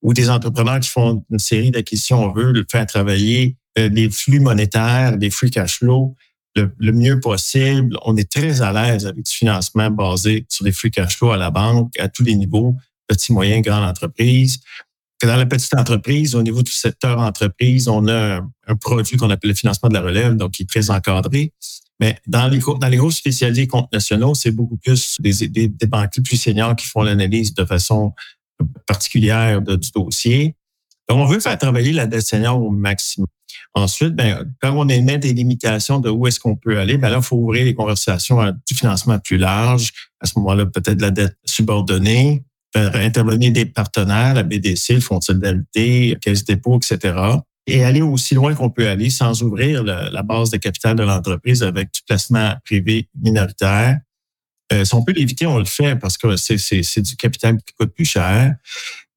ou 0.00 0.14
des 0.14 0.30
entrepreneurs 0.30 0.80
qui 0.80 0.88
font 0.88 1.22
une 1.30 1.38
série 1.38 1.70
d'acquisitions. 1.70 2.24
On 2.24 2.32
veut 2.32 2.52
le 2.52 2.64
faire 2.70 2.86
travailler 2.86 3.56
des 3.76 4.10
flux 4.10 4.40
monétaires, 4.40 5.16
des 5.16 5.30
flux 5.30 5.50
cash 5.50 5.78
flow 5.78 6.16
le, 6.56 6.92
mieux 6.92 7.20
possible. 7.20 7.96
On 8.04 8.16
est 8.16 8.30
très 8.30 8.62
à 8.62 8.72
l'aise 8.72 9.06
avec 9.06 9.24
du 9.24 9.32
financement 9.32 9.90
basé 9.90 10.46
sur 10.48 10.64
des 10.64 10.72
flux 10.72 10.90
cash 10.90 11.16
flow 11.16 11.30
à 11.30 11.36
la 11.36 11.50
banque, 11.50 11.92
à 11.98 12.08
tous 12.08 12.22
les 12.22 12.34
niveaux, 12.34 12.74
petits, 13.06 13.32
moyens, 13.32 13.62
grandes 13.62 13.84
entreprises. 13.84 14.58
que 15.20 15.26
dans 15.26 15.36
la 15.36 15.46
petite 15.46 15.74
entreprise, 15.74 16.34
au 16.34 16.42
niveau 16.42 16.62
du 16.62 16.72
secteur 16.72 17.18
entreprise, 17.18 17.88
on 17.88 18.06
a 18.08 18.40
un, 18.66 18.76
produit 18.76 19.16
qu'on 19.16 19.30
appelle 19.30 19.50
le 19.50 19.56
financement 19.56 19.88
de 19.88 19.94
la 19.94 20.02
relève, 20.02 20.34
donc 20.34 20.52
qui 20.52 20.62
est 20.62 20.68
très 20.68 20.90
encadré. 20.90 21.52
Mais 21.98 22.18
dans 22.26 22.48
les, 22.48 22.58
dans 22.58 22.88
les 22.88 22.96
groupes 22.98 23.12
spécialisés 23.12 23.66
comptes 23.66 23.90
nationaux, 23.92 24.34
c'est 24.34 24.50
beaucoup 24.50 24.76
plus 24.76 25.16
des, 25.20 25.48
des, 25.48 25.68
des 25.68 25.86
banquiers 25.86 26.22
plus 26.22 26.36
seniors 26.36 26.76
qui 26.76 26.86
font 26.86 27.02
l'analyse 27.02 27.54
de 27.54 27.64
façon 27.64 28.12
particulière 28.86 29.62
du 29.62 29.90
dossier. 29.94 30.54
Donc, 31.08 31.18
on 31.18 31.26
veut 31.26 31.40
faire 31.40 31.56
travailler 31.56 31.92
la 31.92 32.06
dette 32.06 32.26
senior 32.26 32.60
au 32.60 32.70
maximum. 32.70 33.26
Ensuite, 33.74 34.14
ben, 34.14 34.44
quand 34.60 34.72
on 34.72 34.88
émet 34.88 35.18
des 35.18 35.32
limitations 35.32 36.00
de 36.00 36.08
où 36.08 36.26
est-ce 36.26 36.40
qu'on 36.40 36.56
peut 36.56 36.78
aller, 36.78 36.96
ben 36.96 37.10
là, 37.10 37.18
il 37.18 37.22
faut 37.22 37.36
ouvrir 37.36 37.64
les 37.64 37.74
conversations 37.74 38.40
à 38.40 38.52
du 38.52 38.74
financement 38.74 39.18
plus 39.18 39.36
large. 39.36 39.92
À 40.20 40.26
ce 40.26 40.38
moment-là, 40.38 40.66
peut-être 40.66 41.00
la 41.00 41.10
dette 41.10 41.36
subordonnée, 41.44 42.42
faire 42.74 42.96
intervenir 42.96 43.52
des 43.52 43.66
partenaires, 43.66 44.34
la 44.34 44.42
BDC, 44.42 44.94
le 44.94 45.00
Fonds 45.00 45.18
de 45.18 45.24
solidarité, 45.24 46.16
Caisse 46.20 46.44
dépôt, 46.44 46.78
etc. 46.78 47.18
Et 47.66 47.84
aller 47.84 48.00
aussi 48.00 48.34
loin 48.34 48.54
qu'on 48.54 48.70
peut 48.70 48.88
aller 48.88 49.10
sans 49.10 49.42
ouvrir 49.42 49.82
la 49.82 50.22
base 50.22 50.50
de 50.50 50.56
capital 50.56 50.96
de 50.96 51.02
l'entreprise 51.02 51.62
avec 51.62 51.92
du 51.92 52.00
placement 52.06 52.54
privé 52.64 53.08
minoritaire. 53.20 53.98
Euh, 54.72 54.84
si 54.84 54.94
on 54.94 55.04
peut 55.04 55.12
l'éviter, 55.12 55.46
on 55.46 55.58
le 55.58 55.64
fait 55.64 55.96
parce 55.96 56.18
que 56.18 56.36
c'est 56.36 57.00
du 57.00 57.16
capital 57.16 57.56
qui 57.58 57.74
coûte 57.74 57.94
plus 57.94 58.04
cher. 58.04 58.54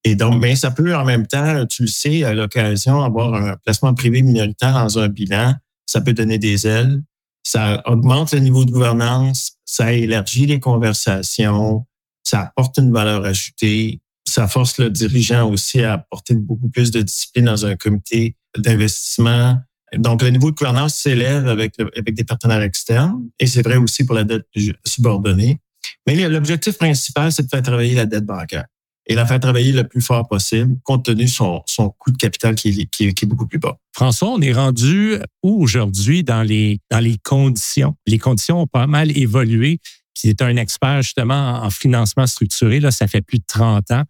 Et 0.04 0.16
donc, 0.16 0.42
mais 0.42 0.56
ça 0.56 0.72
peut 0.72 0.96
en 0.96 1.04
même 1.04 1.28
temps, 1.28 1.66
tu 1.66 1.84
le 1.84 1.88
sais, 1.88 2.24
à 2.24 2.34
l'occasion, 2.34 3.04
avoir 3.04 3.34
un 3.34 3.58
placement 3.58 3.94
privé 3.94 4.22
minoritaire 4.22 4.74
dans 4.74 5.00
un 5.00 5.10
bilan, 5.10 5.56
ça 5.86 6.02
peut 6.02 6.14
donner 6.14 6.38
des 6.38 6.66
ailes, 6.68 7.02
ça 7.44 7.82
augmente 7.86 8.32
le 8.32 8.40
niveau 8.40 8.64
de 8.64 8.72
gouvernance, 8.72 9.54
ça 9.66 9.94
élargit 9.94 10.46
les 10.46 10.60
conversations, 10.60 11.86
ça 12.24 12.42
apporte 12.42 12.78
une 12.78 12.94
valeur 12.94 13.26
ajoutée, 13.26 14.00
ça 14.28 14.48
force 14.48 14.78
le 14.78 14.90
dirigeant 14.90 15.50
aussi 15.50 15.82
à 15.82 15.94
apporter 15.94 16.36
beaucoup 16.36 16.70
plus 16.70 16.92
de 16.92 17.02
discipline 17.02 17.46
dans 17.46 17.66
un 17.66 17.76
comité 17.76 18.36
d'investissement. 18.58 19.58
Donc, 19.98 20.22
le 20.22 20.30
niveau 20.30 20.52
de 20.52 20.56
gouvernance 20.56 20.96
s'élève 20.96 21.48
avec, 21.48 21.74
avec 21.80 22.14
des 22.14 22.24
partenaires 22.24 22.62
externes 22.62 23.28
et 23.40 23.48
c'est 23.48 23.64
vrai 23.64 23.78
aussi 23.78 24.06
pour 24.06 24.16
la 24.16 24.24
dette 24.24 24.46
subordonnée. 24.86 25.60
Mais 26.06 26.30
l'objectif 26.30 26.78
principal, 26.78 27.32
c'est 27.32 27.44
de 27.44 27.50
faire 27.50 27.64
travailler 27.64 27.96
la 27.96 28.06
dette 28.06 28.26
bancaire 28.26 28.66
et 29.10 29.16
la 29.16 29.26
faire 29.26 29.40
travailler 29.40 29.72
le 29.72 29.86
plus 29.86 30.02
fort 30.02 30.28
possible, 30.28 30.78
compte 30.84 31.06
tenu 31.06 31.26
de 31.26 31.30
son, 31.30 31.64
son 31.66 31.90
coût 31.90 32.12
de 32.12 32.18
capital 32.18 32.54
qui 32.54 32.70
est, 32.70 32.86
qui, 32.86 33.08
est, 33.08 33.26
beaucoup 33.26 33.48
plus 33.48 33.58
bas. 33.58 33.76
François, 33.92 34.30
on 34.30 34.40
est 34.40 34.54
rendu 34.54 35.16
où 35.42 35.62
aujourd'hui 35.62 36.24
dans 36.24 36.44
les, 36.44 36.80
dans 36.92 37.00
les 37.00 37.18
conditions? 37.24 37.96
Les 38.06 38.20
conditions 38.20 38.62
ont 38.62 38.68
pas 38.68 38.86
mal 38.86 39.16
évolué. 39.18 39.80
Puis 40.14 40.30
est 40.30 40.42
un 40.42 40.56
expert 40.58 41.02
justement 41.02 41.64
en 41.64 41.70
financement 41.70 42.28
structuré, 42.28 42.80
là, 42.80 42.92
ça 42.92 43.08
fait 43.08 43.22
plus 43.22 43.40
de 43.40 43.46
30 43.48 43.92
ans. 43.92 44.04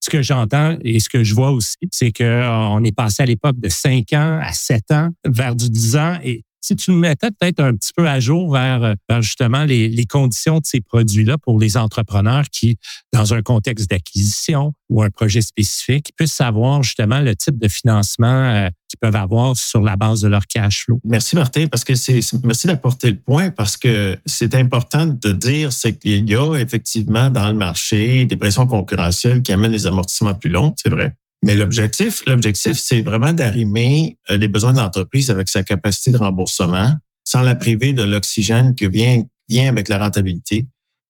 Ce 0.00 0.10
que 0.10 0.20
j'entends 0.20 0.76
et 0.82 0.98
ce 0.98 1.08
que 1.08 1.22
je 1.22 1.34
vois 1.34 1.52
aussi, 1.52 1.76
c'est 1.92 2.12
qu'on 2.12 2.84
est 2.84 2.94
passé 2.94 3.22
à 3.22 3.26
l'époque 3.26 3.58
de 3.58 3.68
5 3.68 4.12
ans 4.12 4.40
à 4.42 4.52
7 4.52 4.90
ans 4.90 5.08
vers 5.24 5.54
du 5.54 5.70
10 5.70 5.96
ans 5.96 6.18
et 6.22 6.42
si 6.62 6.76
tu 6.76 6.92
nous 6.92 6.98
mettais 6.98 7.30
peut-être 7.30 7.60
un 7.60 7.74
petit 7.74 7.92
peu 7.94 8.08
à 8.08 8.20
jour 8.20 8.52
vers, 8.52 8.94
justement 9.20 9.64
les, 9.64 9.88
les, 9.88 10.06
conditions 10.06 10.58
de 10.58 10.64
ces 10.64 10.80
produits-là 10.80 11.36
pour 11.38 11.58
les 11.58 11.76
entrepreneurs 11.76 12.44
qui, 12.50 12.76
dans 13.12 13.34
un 13.34 13.42
contexte 13.42 13.90
d'acquisition 13.90 14.72
ou 14.88 15.02
un 15.02 15.10
projet 15.10 15.40
spécifique, 15.40 16.12
puissent 16.16 16.34
savoir 16.34 16.82
justement 16.82 17.20
le 17.20 17.34
type 17.34 17.58
de 17.58 17.68
financement 17.68 18.26
euh, 18.26 18.68
qu'ils 18.88 18.98
peuvent 19.00 19.16
avoir 19.16 19.56
sur 19.56 19.80
la 19.80 19.96
base 19.96 20.20
de 20.20 20.28
leur 20.28 20.46
cash 20.46 20.84
flow? 20.84 21.00
Merci 21.04 21.34
Martin, 21.34 21.66
parce 21.66 21.84
que 21.84 21.94
c'est 21.94 22.20
merci 22.44 22.66
d'apporter 22.66 23.10
le 23.10 23.16
point 23.16 23.50
parce 23.50 23.76
que 23.76 24.18
c'est 24.26 24.54
important 24.54 25.06
de 25.06 25.32
dire 25.32 25.72
c'est 25.72 25.98
qu'il 25.98 26.28
y 26.28 26.36
a 26.36 26.54
effectivement 26.56 27.30
dans 27.30 27.48
le 27.48 27.54
marché 27.54 28.24
des 28.26 28.36
pressions 28.36 28.66
concurrentielles 28.66 29.42
qui 29.42 29.52
amènent 29.52 29.72
les 29.72 29.86
amortissements 29.86 30.34
plus 30.34 30.50
longs, 30.50 30.74
c'est 30.76 30.90
vrai. 30.90 31.14
Mais 31.42 31.56
l'objectif, 31.56 32.22
l'objectif, 32.26 32.78
c'est 32.78 33.02
vraiment 33.02 33.32
d'arrimer 33.32 34.16
euh, 34.30 34.36
les 34.36 34.48
besoins 34.48 34.72
de 34.72 34.78
l'entreprise 34.78 35.30
avec 35.30 35.48
sa 35.48 35.64
capacité 35.64 36.12
de 36.12 36.18
remboursement, 36.18 36.94
sans 37.24 37.42
la 37.42 37.54
priver 37.54 37.92
de 37.92 38.02
l'oxygène 38.02 38.74
qui 38.74 38.86
vient, 38.86 39.22
vient 39.48 39.68
avec 39.68 39.88
la 39.88 39.98
rentabilité. 39.98 40.66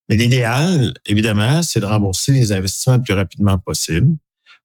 Mais 0.08 0.16
l'idéal, 0.16 0.94
évidemment, 1.06 1.62
c'est 1.62 1.80
de 1.80 1.86
rembourser 1.86 2.32
les 2.32 2.52
investissements 2.52 2.96
le 2.96 3.02
plus 3.02 3.14
rapidement 3.14 3.58
possible. 3.58 4.16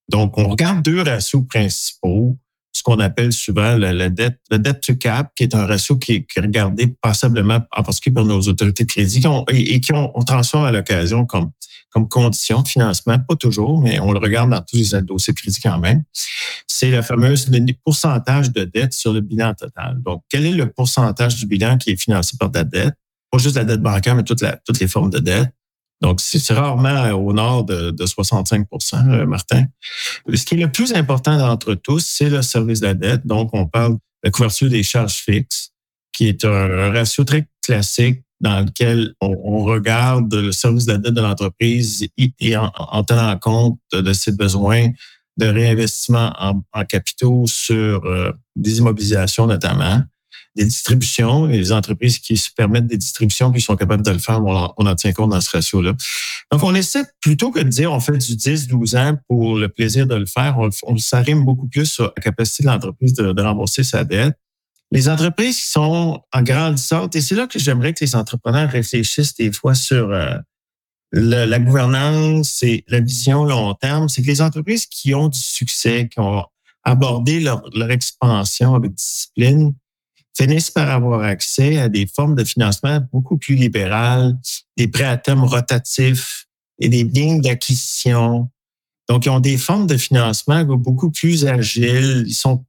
Donc, 0.09 0.37
on 0.37 0.47
regarde 0.47 0.83
deux 0.83 1.01
ratios 1.01 1.43
principaux, 1.47 2.37
ce 2.77 2.83
qu'on 2.83 2.99
appelle 2.99 3.33
souvent 3.33 3.75
la, 3.75 4.09
dette, 4.09 4.39
le 4.51 4.59
debt 4.59 4.79
to 4.81 4.95
cap, 4.95 5.31
qui 5.35 5.43
est 5.43 5.55
un 5.55 5.65
ratio 5.65 5.97
qui 5.97 6.13
est, 6.13 6.39
regardé 6.39 6.87
passablement, 7.01 7.59
en 7.75 7.83
particulier 7.83 8.13
par 8.13 8.25
nos 8.25 8.39
autorités 8.41 8.83
de 8.83 8.89
crédit, 8.89 9.23
et, 9.49 9.81
qui 9.81 9.93
ont, 9.93 10.11
on 10.15 10.23
transforme 10.23 10.65
à 10.65 10.71
l'occasion 10.71 11.25
comme 11.25 11.51
comme 11.89 12.09
condition 12.09 12.61
de 12.61 12.67
financement, 12.67 13.17
pas 13.17 13.35
toujours, 13.35 13.81
mais 13.81 13.99
on 13.99 14.11
le 14.11 14.19
regarde 14.19 14.51
dans 14.51 14.61
tous 14.61 14.75
les 14.75 15.01
dossiers 15.01 15.33
de 15.33 15.39
crédit 15.39 15.59
quand 15.61 15.79
même, 15.79 16.03
c'est 16.67 16.91
le 16.91 17.01
fameux 17.01 17.33
pourcentage 17.83 18.51
de 18.51 18.65
dette 18.65 18.93
sur 18.93 19.13
le 19.13 19.21
bilan 19.21 19.53
total. 19.53 19.97
Donc, 20.03 20.21
quel 20.29 20.45
est 20.45 20.51
le 20.51 20.69
pourcentage 20.69 21.37
du 21.37 21.47
bilan 21.47 21.77
qui 21.77 21.91
est 21.91 21.95
financé 21.99 22.35
par 22.37 22.51
la 22.53 22.65
dette? 22.65 22.93
Pas 23.31 23.37
juste 23.37 23.55
la 23.55 23.63
dette 23.63 23.81
bancaire, 23.81 24.15
mais 24.15 24.23
toutes 24.23 24.41
les 24.79 24.87
formes 24.87 25.09
de 25.09 25.19
dette. 25.19 25.49
Donc, 26.01 26.21
c'est 26.21 26.53
rarement 26.53 27.09
au 27.11 27.33
nord 27.33 27.63
de, 27.63 27.91
65% 27.91 29.09
euh, 29.09 29.25
Martin. 29.25 29.65
Ce 30.31 30.45
qui 30.45 30.55
est 30.55 30.57
le 30.57 30.71
plus 30.71 30.93
important 30.93 31.37
d'entre 31.37 31.73
tous, 31.73 32.05
c'est 32.05 32.29
le 32.29 32.41
service 32.41 32.81
de 32.81 32.87
la 32.87 32.93
dette. 32.93 33.25
Donc, 33.25 33.49
on 33.53 33.65
parle 33.65 33.93
de 33.93 33.99
la 34.23 34.31
couverture 34.31 34.69
des 34.69 34.83
charges 34.83 35.15
fixes, 35.15 35.71
qui 36.13 36.27
est 36.27 36.45
un 36.45 36.91
ratio 36.91 37.23
très 37.23 37.47
classique 37.63 38.21
dans 38.39 38.61
lequel 38.61 39.13
on, 39.19 39.63
regarde 39.63 40.33
le 40.33 40.51
service 40.51 40.85
de 40.85 40.93
la 40.93 40.97
dette 40.99 41.13
de 41.13 41.21
l'entreprise 41.21 42.07
et, 42.17 42.55
en, 42.55 43.03
tenant 43.03 43.37
compte 43.37 43.79
de 43.91 44.13
ses 44.13 44.31
besoins 44.31 44.89
de 45.37 45.47
réinvestissement 45.47 46.33
en, 46.39 46.85
capitaux 46.85 47.45
sur 47.47 48.05
euh, 48.05 48.31
des 48.55 48.77
immobilisations 48.77 49.47
notamment, 49.47 50.01
des 50.57 50.65
distributions, 50.65 51.45
les 51.45 51.71
entreprises 51.71 52.19
qui 52.19 52.35
se 52.35 52.49
permettent 52.51 52.87
des 52.87 52.97
distributions, 52.97 53.51
qui 53.51 53.61
sont 53.61 53.75
capables 53.75 54.03
de 54.03 54.11
le 54.11 54.19
faire, 54.19 54.43
on 54.43 54.85
en, 54.85 54.95
tient 54.95 55.13
compte 55.13 55.29
dans 55.29 55.39
ce 55.39 55.51
ratio-là. 55.51 55.93
Donc, 56.51 56.63
on 56.63 56.75
essaie, 56.75 57.03
plutôt 57.21 57.51
que 57.51 57.59
de 57.59 57.69
dire 57.69 57.93
on 57.93 57.99
fait 57.99 58.17
du 58.17 58.35
10, 58.35 58.67
12 58.67 58.95
ans 58.95 59.17
pour 59.27 59.57
le 59.57 59.69
plaisir 59.69 60.07
de 60.07 60.15
le 60.15 60.25
faire, 60.25 60.57
on, 60.57 60.69
on 60.83 60.97
s'arrime 60.97 61.45
beaucoup 61.45 61.67
plus 61.67 61.85
sur 61.85 62.05
la 62.05 62.21
capacité 62.21 62.63
de 62.63 62.67
l'entreprise 62.67 63.13
de, 63.13 63.41
rembourser 63.41 63.83
sa 63.83 64.03
dette 64.03 64.35
les 64.91 65.09
entreprises 65.09 65.57
qui 65.57 65.67
sont 65.67 66.21
en 66.31 66.41
grandissante, 66.43 67.13
et 67.17 67.21
c'est 67.21 67.35
là 67.35 67.45
que 67.47 67.59
j'aimerais 67.59 67.93
que 67.93 68.05
les 68.05 68.15
entrepreneurs 68.15 68.69
réfléchissent 68.69 69.35
des 69.35 69.51
fois 69.51 69.75
sur 69.75 70.11
euh, 70.13 70.37
la 71.11 71.59
gouvernance 71.59 72.63
et 72.63 72.85
la 72.87 73.01
vision 73.01 73.43
long 73.43 73.73
terme, 73.73 74.07
c'est 74.07 74.21
que 74.21 74.27
les 74.27 74.41
entreprises 74.41 74.85
qui 74.85 75.13
ont 75.13 75.27
du 75.27 75.39
succès, 75.39 76.07
qui 76.09 76.21
ont 76.21 76.45
abordé 76.83 77.41
leur, 77.41 77.63
leur 77.75 77.91
expansion 77.91 78.75
avec 78.75 78.93
discipline, 78.93 79.73
finissent 80.37 80.71
par 80.71 80.89
avoir 80.89 81.21
accès 81.21 81.77
à 81.77 81.89
des 81.89 82.05
formes 82.07 82.35
de 82.35 82.43
financement 82.43 83.01
beaucoup 83.11 83.37
plus 83.37 83.55
libérales, 83.55 84.37
des 84.77 84.87
prêts 84.87 85.03
à 85.03 85.17
terme 85.17 85.43
rotatifs 85.43 86.47
et 86.79 86.89
des 86.89 87.03
lignes 87.03 87.41
d'acquisition. 87.41 88.49
Donc, 89.09 89.25
ils 89.25 89.29
ont 89.29 89.39
des 89.39 89.57
formes 89.57 89.87
de 89.87 89.97
financement 89.97 90.63
beaucoup 90.63 91.11
plus 91.11 91.45
agiles. 91.45 92.25
Ils 92.27 92.35
sont 92.35 92.65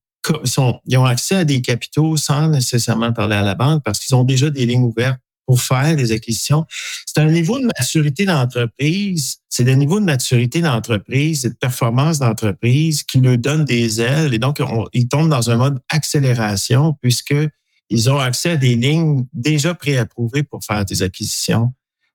ils, 0.86 0.98
ont 0.98 1.04
accès 1.04 1.36
à 1.36 1.44
des 1.44 1.62
capitaux 1.62 2.16
sans 2.16 2.48
nécessairement 2.48 3.12
parler 3.12 3.36
à 3.36 3.42
la 3.42 3.54
banque 3.54 3.82
parce 3.84 3.98
qu'ils 3.98 4.14
ont 4.14 4.24
déjà 4.24 4.50
des 4.50 4.66
lignes 4.66 4.82
ouvertes 4.82 5.20
pour 5.48 5.62
faire 5.62 5.96
des 5.96 6.12
acquisitions. 6.12 6.66
C'est 7.06 7.22
un 7.22 7.30
niveau 7.30 7.58
de 7.58 7.64
maturité 7.64 8.26
d'entreprise, 8.26 9.38
c'est 9.48 9.64
le 9.64 9.72
niveau 9.72 9.98
de 9.98 10.04
maturité 10.04 10.60
d'entreprise 10.60 11.46
et 11.46 11.48
de 11.48 11.54
performance 11.54 12.18
d'entreprise 12.18 13.02
qui 13.02 13.18
leur 13.18 13.38
donne 13.38 13.64
des 13.64 13.98
ailes 14.02 14.34
et 14.34 14.38
donc 14.38 14.60
ils 14.92 15.08
tombent 15.08 15.30
dans 15.30 15.48
un 15.48 15.56
mode 15.56 15.78
accélération 15.88 16.98
puisque 17.00 17.34
ils 17.88 18.10
ont 18.10 18.18
accès 18.18 18.50
à 18.50 18.56
des 18.58 18.76
lignes 18.76 19.24
déjà 19.32 19.72
préapprouvées 19.72 20.42
pour 20.42 20.62
faire 20.62 20.84
des 20.84 21.02
acquisitions. 21.02 21.72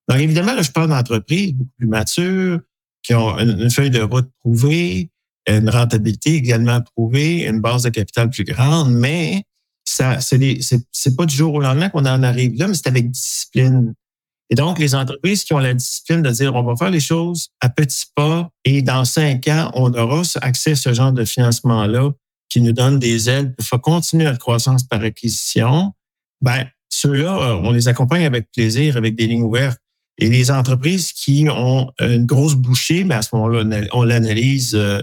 Donc 0.08 0.20
évidemment, 0.20 0.54
là, 0.54 0.62
je 0.62 0.70
parle 0.70 0.90
d'entreprises 0.90 1.54
beaucoup 1.54 1.72
plus 1.80 1.88
matures, 1.88 2.60
qui 3.02 3.16
ont 3.16 3.40
une 3.40 3.72
feuille 3.72 3.90
de 3.90 4.02
route 4.02 4.30
prouvée, 4.42 5.10
une 5.48 5.72
rentabilité 5.72 6.36
également 6.36 6.82
prouvée, 6.96 7.48
une 7.48 7.62
base 7.62 7.82
de 7.82 7.90
capital 7.90 8.30
plus 8.30 8.44
grande, 8.44 8.94
mais 8.94 9.44
ça, 9.86 10.20
c'est, 10.20 10.60
c'est, 10.92 11.16
pas 11.16 11.26
du 11.26 11.36
jour 11.36 11.54
au 11.54 11.60
lendemain 11.60 11.90
qu'on 11.90 12.06
en 12.06 12.24
arrive 12.24 12.58
là, 12.58 12.68
mais 12.68 12.74
c'est 12.74 12.88
avec 12.88 13.12
discipline. 13.12 13.94
Et 14.50 14.56
donc, 14.56 14.80
les 14.80 14.96
entreprises 14.96 15.44
qui 15.44 15.54
ont 15.54 15.60
la 15.60 15.74
discipline 15.74 16.22
de 16.22 16.30
dire 16.30 16.56
on 16.56 16.64
va 16.64 16.76
faire 16.76 16.92
les 16.92 17.00
choses 17.00 17.50
à 17.62 17.70
petits 17.70 18.06
pas 18.16 18.50
et 18.66 18.82
dans 18.82 19.06
cinq 19.06 19.48
ans, 19.48 19.72
on 19.74 19.94
aura 19.94 20.22
accès 20.42 20.72
à 20.72 20.76
ce 20.76 20.94
genre 20.94 21.12
de 21.12 21.26
financement-là 21.26 22.12
qui 22.50 22.62
nous 22.62 22.72
donne 22.72 23.00
des 23.00 23.30
aides 23.30 23.56
pour 23.56 23.82
continuer 23.82 24.26
la 24.26 24.38
croissance 24.38 24.84
par 24.84 25.02
acquisition, 25.02 25.92
ben, 26.42 26.68
ceux-là, 26.90 27.60
on 27.64 27.72
les 27.72 27.88
accompagne 27.88 28.26
avec 28.26 28.52
plaisir, 28.52 28.96
avec 28.96 29.16
des 29.16 29.26
lignes 29.26 29.42
ouvertes. 29.42 29.80
Et 30.20 30.30
les 30.30 30.52
entreprises 30.52 31.12
qui 31.12 31.48
ont 31.50 31.92
une 32.00 32.28
grosse 32.28 32.54
bouchée, 32.54 33.04
ben 33.04 33.18
à 33.18 33.22
ce 33.24 33.30
moment-là, 33.34 33.88
on 33.94 34.04
l'analyse 34.04 34.76
euh, 34.76 35.02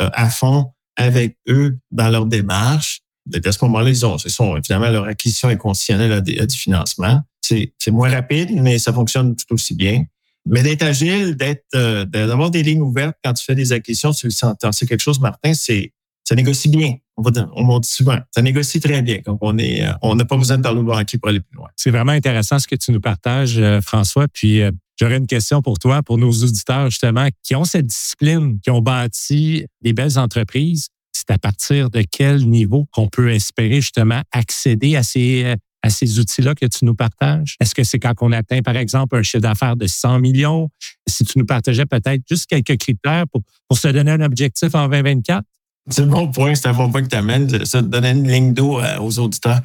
euh, 0.00 0.08
à 0.12 0.30
fond 0.30 0.72
avec 0.96 1.36
eux 1.48 1.76
dans 1.90 2.08
leur 2.08 2.26
démarche. 2.26 3.01
À 3.32 3.52
ce 3.52 3.64
moment-là, 3.64 3.90
ils 3.90 4.04
ont, 4.04 4.18
sont, 4.18 4.56
évidemment, 4.56 4.90
leur 4.90 5.04
acquisition 5.04 5.48
est 5.50 5.56
conditionnelle 5.56 6.12
à, 6.12 6.20
du 6.20 6.56
financement. 6.56 7.20
C'est 7.40 7.90
moins 7.90 8.10
rapide, 8.10 8.50
mais 8.52 8.78
ça 8.78 8.92
fonctionne 8.92 9.36
tout 9.36 9.54
aussi 9.54 9.74
bien. 9.74 10.04
Mais 10.46 10.62
d'être 10.62 10.82
agile, 10.82 11.36
d'être, 11.36 11.64
euh, 11.74 12.04
d'avoir 12.04 12.50
des 12.50 12.62
lignes 12.62 12.80
ouvertes 12.80 13.16
quand 13.24 13.32
tu 13.32 13.44
fais 13.44 13.54
des 13.54 13.72
acquisitions, 13.72 14.12
tu. 14.12 14.28
C'est 14.30 14.86
quelque 14.88 15.00
chose, 15.00 15.20
Martin, 15.20 15.54
c'est, 15.54 15.92
ça 16.24 16.34
négocie 16.34 16.68
bien. 16.68 16.96
On 17.16 17.22
va, 17.22 17.30
on 17.54 17.78
dit 17.78 17.88
souvent, 17.88 18.18
ça 18.30 18.42
négocie 18.42 18.80
très 18.80 19.02
bien. 19.02 19.18
quand 19.24 19.38
on 19.40 19.56
est, 19.58 19.86
euh, 19.86 19.92
on 20.02 20.16
n'a 20.16 20.24
pas 20.24 20.36
besoin 20.36 20.56
de 20.56 20.62
parler 20.62 20.80
au 20.80 20.84
banquier 20.84 21.18
pour 21.18 21.28
aller 21.28 21.40
plus 21.40 21.56
loin. 21.56 21.68
C'est 21.76 21.90
vraiment 21.90 22.12
intéressant 22.12 22.58
ce 22.58 22.66
que 22.66 22.74
tu 22.74 22.90
nous 22.90 23.00
partages, 23.00 23.58
euh, 23.58 23.80
François. 23.80 24.26
Puis 24.32 24.62
j'aurais 24.98 25.18
une 25.18 25.26
question 25.26 25.62
pour 25.62 25.78
toi, 25.78 26.02
pour 26.02 26.18
nos 26.18 26.32
auditeurs 26.32 26.90
justement, 26.90 27.28
qui 27.44 27.54
ont 27.54 27.64
cette 27.64 27.86
discipline, 27.86 28.58
qui 28.60 28.70
ont 28.70 28.80
bâti 28.80 29.66
des 29.82 29.92
belles 29.92 30.18
entreprises. 30.18 30.88
C'est 31.12 31.30
à 31.30 31.38
partir 31.38 31.90
de 31.90 32.02
quel 32.10 32.48
niveau 32.48 32.86
qu'on 32.92 33.08
peut 33.08 33.30
espérer 33.30 33.80
justement 33.80 34.22
accéder 34.32 34.96
à 34.96 35.02
ces 35.02 35.56
à 35.82 35.90
ces 35.90 36.18
outils-là 36.18 36.54
que 36.54 36.66
tu 36.66 36.84
nous 36.84 36.94
partages? 36.94 37.56
Est-ce 37.60 37.74
que 37.74 37.82
c'est 37.82 37.98
quand 37.98 38.14
on 38.20 38.32
atteint, 38.32 38.62
par 38.62 38.76
exemple, 38.76 39.16
un 39.16 39.22
chiffre 39.22 39.42
d'affaires 39.42 39.76
de 39.76 39.86
100 39.86 40.20
millions? 40.20 40.70
Si 41.08 41.24
tu 41.24 41.38
nous 41.38 41.44
partageais 41.44 41.86
peut-être 41.86 42.22
juste 42.28 42.46
quelques 42.46 42.78
critères 42.78 43.24
pour, 43.32 43.42
pour 43.68 43.76
se 43.76 43.88
donner 43.88 44.12
un 44.12 44.20
objectif 44.20 44.74
en 44.74 44.88
2024? 44.88 45.42
C'est 45.90 46.02
un 46.02 46.06
bon 46.06 46.30
point, 46.30 46.54
c'est 46.54 46.68
un 46.68 46.74
bon 46.74 46.90
point 46.90 47.02
que 47.02 47.08
tu 47.08 47.16
amènes, 47.16 47.64
ça 47.64 47.82
donner 47.82 48.10
une 48.10 48.30
ligne 48.30 48.54
d'eau 48.54 48.78
euh, 48.78 48.98
aux 49.00 49.18
auditeurs. 49.18 49.60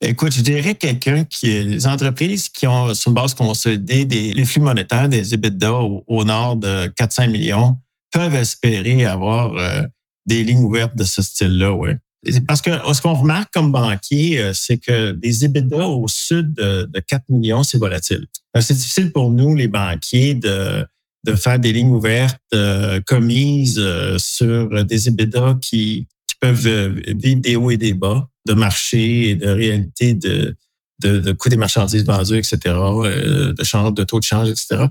Écoute, 0.00 0.34
je 0.34 0.40
dirais 0.40 0.74
quelqu'un 0.74 1.24
qui 1.24 1.46
les 1.46 1.86
entreprises 1.86 2.48
qui 2.48 2.66
ont 2.66 2.92
sur 2.92 3.10
une 3.10 3.14
base 3.14 3.34
consolidée 3.34 4.04
des 4.04 4.34
les 4.34 4.44
flux 4.44 4.60
monétaires 4.60 5.08
des 5.08 5.32
EBITDA 5.32 5.72
au, 5.72 6.24
nord 6.24 6.56
de 6.56 6.92
400 6.96 7.28
millions 7.28 7.78
peuvent 8.10 8.34
espérer 8.34 9.04
avoir 9.04 9.54
euh, 9.54 9.82
des 10.26 10.44
lignes 10.44 10.64
ouvertes 10.64 10.96
de 10.96 11.04
ce 11.04 11.22
style-là, 11.22 11.72
ouais. 11.72 11.98
Parce 12.46 12.62
que 12.62 12.70
ce 12.70 13.02
qu'on 13.02 13.14
remarque 13.14 13.52
comme 13.52 13.70
banquier, 13.72 14.38
euh, 14.38 14.52
c'est 14.54 14.78
que 14.78 15.16
les 15.22 15.44
EBITDA 15.44 15.86
au 15.86 16.08
sud 16.08 16.54
de, 16.54 16.88
4 17.06 17.24
millions, 17.28 17.62
c'est 17.62 17.78
volatile. 17.78 18.26
Euh, 18.56 18.60
c'est 18.60 18.74
difficile 18.74 19.12
pour 19.12 19.30
nous, 19.30 19.54
les 19.54 19.68
banquiers, 19.68 20.34
de, 20.34 20.86
de 21.24 21.34
faire 21.34 21.58
des 21.58 21.72
lignes 21.72 21.92
ouvertes 21.92 22.40
euh, 22.54 23.00
commises 23.06 23.82
sur 24.18 24.84
des 24.84 25.08
EBITDA 25.08 25.58
qui, 25.60 26.06
qui 26.26 26.36
peuvent 26.40 26.94
vivre 27.08 27.40
des 27.40 27.56
hauts 27.56 27.70
et 27.70 27.76
des 27.76 27.94
bas 27.94 28.28
de 28.46 28.54
marché 28.54 29.30
et 29.30 29.34
de 29.36 29.48
réalité 29.48 30.14
de, 30.14 30.54
de, 31.02 31.18
de 31.18 31.32
coût 31.32 31.48
des 31.48 31.56
marchandises 31.56 32.04
vendues, 32.04 32.38
etc., 32.38 32.58
de 32.64 33.64
change, 33.64 33.94
de 33.94 34.04
taux 34.04 34.20
de 34.20 34.24
change, 34.24 34.50
etc. 34.50 34.86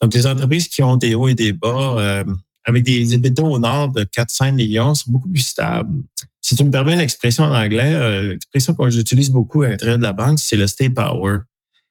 Donc, 0.00 0.14
les 0.14 0.26
entreprises 0.26 0.68
qui 0.68 0.82
ont 0.82 0.96
des 0.96 1.14
hauts 1.14 1.28
et 1.28 1.34
des 1.34 1.52
bas, 1.52 2.24
avec 2.64 2.84
des 2.84 3.14
EBITDA 3.14 3.42
au 3.42 3.58
nord 3.58 3.88
de 3.88 4.04
4-5 4.04 4.52
millions, 4.52 4.94
sont 4.94 5.10
beaucoup 5.10 5.28
plus 5.28 5.42
stables. 5.42 6.02
Si 6.40 6.56
tu 6.56 6.64
me 6.64 6.70
permets 6.70 6.96
l'expression 6.96 7.44
en 7.44 7.54
anglais, 7.54 7.94
euh, 7.94 8.32
l'expression 8.32 8.74
que 8.74 8.90
j'utilise 8.90 9.30
beaucoup 9.30 9.62
à 9.62 9.68
l'intérieur 9.68 9.98
de 9.98 10.02
la 10.02 10.12
banque, 10.12 10.38
c'est 10.38 10.56
le 10.56 10.66
stay 10.66 10.90
power. 10.90 11.38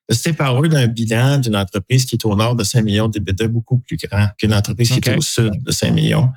Le 0.10 0.16
stay 0.16 0.34
power 0.34 0.68
d'un 0.68 0.88
bilan 0.88 1.38
d'une 1.38 1.56
entreprise 1.56 2.06
qui 2.06 2.16
est 2.16 2.26
au 2.26 2.36
nord 2.36 2.56
de 2.56 2.64
5 2.64 2.84
millions 2.84 3.08
d'EBITDA 3.08 3.48
beaucoup 3.48 3.78
plus 3.78 3.98
grand 3.98 4.28
qu'une 4.38 4.54
entreprise 4.54 4.90
qui 4.90 5.10
est 5.10 5.18
au 5.18 5.22
sud 5.22 5.64
de 5.64 5.72
5 5.72 5.92
millions. 5.92 6.30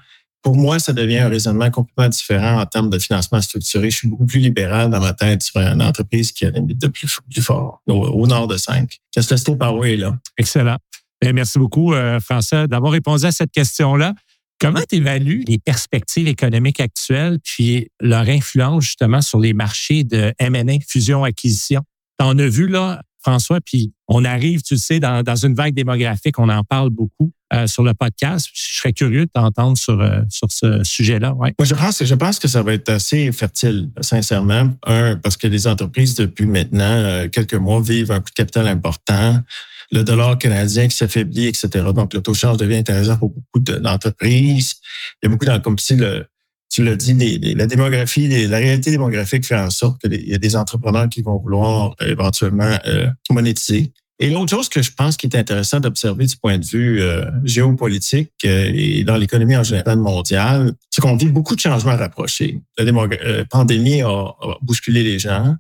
Pour 0.43 0.57
moi, 0.57 0.79
ça 0.79 0.93
devient 0.93 1.19
un 1.19 1.29
raisonnement 1.29 1.71
complètement 1.71 2.09
différent 2.09 2.61
en 2.61 2.67
termes 2.67 2.91
de 2.91 2.99
financement 2.99 3.41
structuré. 3.41 3.91
Je 3.91 3.97
suis 3.97 4.09
beaucoup 4.09 4.27
plus 4.27 4.41
libéral 4.41 4.91
dans 4.91 5.01
ma 5.01 5.15
tête 5.15 5.43
sur 5.43 5.59
une 5.59 5.83
entreprise 5.83 6.33
qui 6.33 6.45
a 6.45 6.49
un 6.49 6.53
EBITDA 6.53 6.91
plus, 6.91 7.19
plus 7.31 7.43
fort, 7.43 7.83
au, 7.87 8.27
nord 8.27 8.47
de 8.47 8.59
5. 8.59 9.01
Qu'est-ce 9.11 9.29
que 9.29 9.35
le 9.35 9.39
stay 9.39 9.57
power 9.57 9.95
est 9.95 9.97
là? 9.97 10.17
Excellent. 10.37 10.77
Eh, 11.23 11.33
merci 11.33 11.59
beaucoup, 11.59 11.95
euh, 11.95 12.21
François, 12.21 12.67
d'avoir 12.67 12.93
répondu 12.93 13.25
à 13.25 13.33
cette 13.33 13.51
question-là. 13.51 14.15
Comment 14.61 14.81
tu 14.89 14.97
évalues 14.97 15.45
les 15.47 15.59
perspectives 15.59 16.29
économiques 16.29 16.81
actuelles 16.81 17.39
puis 17.43 17.89
leur 18.01 18.29
influence 18.29 18.85
justement 18.85 19.21
sur 19.21 19.39
les 19.41 19.53
marchés 19.53 20.05
de 20.05 20.33
M&A, 20.39 20.79
fusion-acquisition? 20.87 21.83
Tu 22.19 22.25
en 22.25 22.39
as 22.39 22.49
vu 22.49 22.69
là, 22.69 23.03
François, 23.23 23.61
puis 23.61 23.93
on 24.07 24.25
arrive, 24.25 24.63
tu 24.63 24.77
sais, 24.77 25.01
dans, 25.01 25.37
une 25.37 25.55
vague 25.55 25.75
démographique, 25.75 26.39
on 26.39 26.49
en 26.49 26.63
parle 26.63 26.91
beaucoup 26.91 27.33
euh, 27.53 27.67
sur 27.67 27.83
le 27.83 27.95
podcast. 27.95 28.49
Je 28.53 28.79
serais 28.79 28.93
curieux 28.93 29.25
de 29.27 29.31
t'entendre 29.33 29.79
sur, 29.79 30.01
euh, 30.01 30.21
ce 30.31 30.85
sujet-là. 30.85 31.35
Moi, 31.35 31.51
je 31.61 32.15
pense, 32.15 32.39
que 32.39 32.49
ça 32.49 32.63
va 32.63 32.75
être 32.75 32.91
assez 32.91 33.33
fertile, 33.33 33.91
sincèrement. 34.01 34.71
Un, 34.87 35.17
parce 35.17 35.37
que 35.37 35.47
les 35.47 35.67
entreprises, 35.67 36.15
depuis 36.15 36.47
maintenant 36.47 36.85
euh, 36.85 37.29
quelques 37.29 37.55
mois, 37.55 37.81
vivent 37.81 38.13
un 38.13 38.21
coût 38.21 38.31
de 38.31 38.35
capital 38.35 38.69
important 38.69 39.43
le 39.93 40.03
dollar 40.03 40.39
canadien 40.39 40.89
qui 40.89 40.97
s'affaiblit, 40.97 41.47
etc. 41.47 41.69
Donc, 41.95 42.15
le 42.15 42.21
taux 42.21 42.33
de 42.33 42.37
change 42.37 42.57
devient 42.57 42.77
intéressant 42.77 43.17
pour 43.17 43.31
beaucoup 43.31 43.61
d'entreprises. 43.61 44.75
Il 45.23 45.27
y 45.27 45.27
a 45.27 45.29
beaucoup, 45.31 45.47
comme 45.63 45.77
tu, 45.77 45.97
le, 45.97 46.27
tu 46.75 46.83
l'as 46.83 46.97
dit, 46.97 47.55
la 47.55 47.67
démographie, 47.67 48.47
la 48.49 48.59
réalité 48.59 48.91
démographique 48.91 49.47
fait 49.47 49.57
en 49.57 49.71
sorte 49.71 50.01
qu'il 50.01 50.29
y 50.29 50.35
a 50.35 50.39
des 50.39 50.57
entrepreneurs 50.57 51.09
qui 51.09 51.23
vont 51.23 51.39
vouloir 51.39 51.95
euh, 52.03 52.07
éventuellement 52.09 52.77
euh, 52.87 53.07
monétiser. 53.31 53.93
Et 54.19 54.31
l'autre 54.31 54.51
chose 54.51 54.69
que 54.69 54.83
je 54.83 54.93
pense 54.93 55.17
qui 55.17 55.27
est 55.27 55.37
intéressant 55.37 55.81
d'observer 55.81 56.27
du 56.27 56.37
point 56.37 56.59
de 56.59 56.65
vue 56.65 57.01
euh, 57.01 57.25
géopolitique 57.45 58.33
et 58.45 59.03
dans 59.05 59.17
l'économie 59.17 59.57
en 59.57 59.65
général 59.65 59.99
mondiale, 59.99 60.73
c'est 60.91 61.01
qu'on 61.01 61.17
vit 61.17 61.27
beaucoup 61.27 61.57
de 61.57 61.61
changements 61.61 61.97
rapprochés. 61.97 62.61
La 62.79 63.45
pandémie 63.51 64.03
a 64.03 64.35
bousculé 64.63 65.03
les 65.03 65.19
gens. 65.19 65.57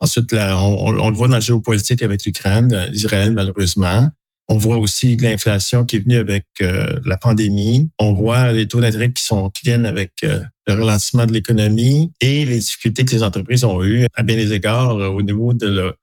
Ensuite, 0.00 0.32
on, 0.32 0.90
le 0.92 1.16
voit 1.16 1.28
dans 1.28 1.34
la 1.34 1.40
géopolitique 1.40 2.02
avec 2.02 2.24
l'Ukraine, 2.24 2.88
Israël, 2.92 3.32
malheureusement. 3.32 4.08
On 4.52 4.58
voit 4.58 4.78
aussi 4.78 5.16
l'inflation 5.16 5.84
qui 5.84 5.94
est 5.94 5.98
venue 6.00 6.16
avec 6.16 6.44
euh, 6.60 6.98
la 7.04 7.16
pandémie. 7.16 7.88
On 8.00 8.14
voit 8.14 8.50
les 8.50 8.66
taux 8.66 8.80
d'intérêt 8.80 9.12
qui 9.12 9.22
sont 9.22 9.48
qui 9.50 9.70
avec 9.70 10.12
euh, 10.24 10.40
le 10.66 10.74
ralentissement 10.74 11.24
de 11.24 11.32
l'économie 11.32 12.10
et 12.20 12.44
les 12.44 12.58
difficultés 12.58 13.04
que 13.04 13.12
les 13.12 13.22
entreprises 13.22 13.62
ont 13.62 13.84
eues 13.84 14.06
à 14.16 14.24
bien 14.24 14.34
des 14.34 14.52
égards 14.52 14.96
euh, 14.98 15.06
au 15.06 15.22
niveau 15.22 15.54
de, 15.54 15.94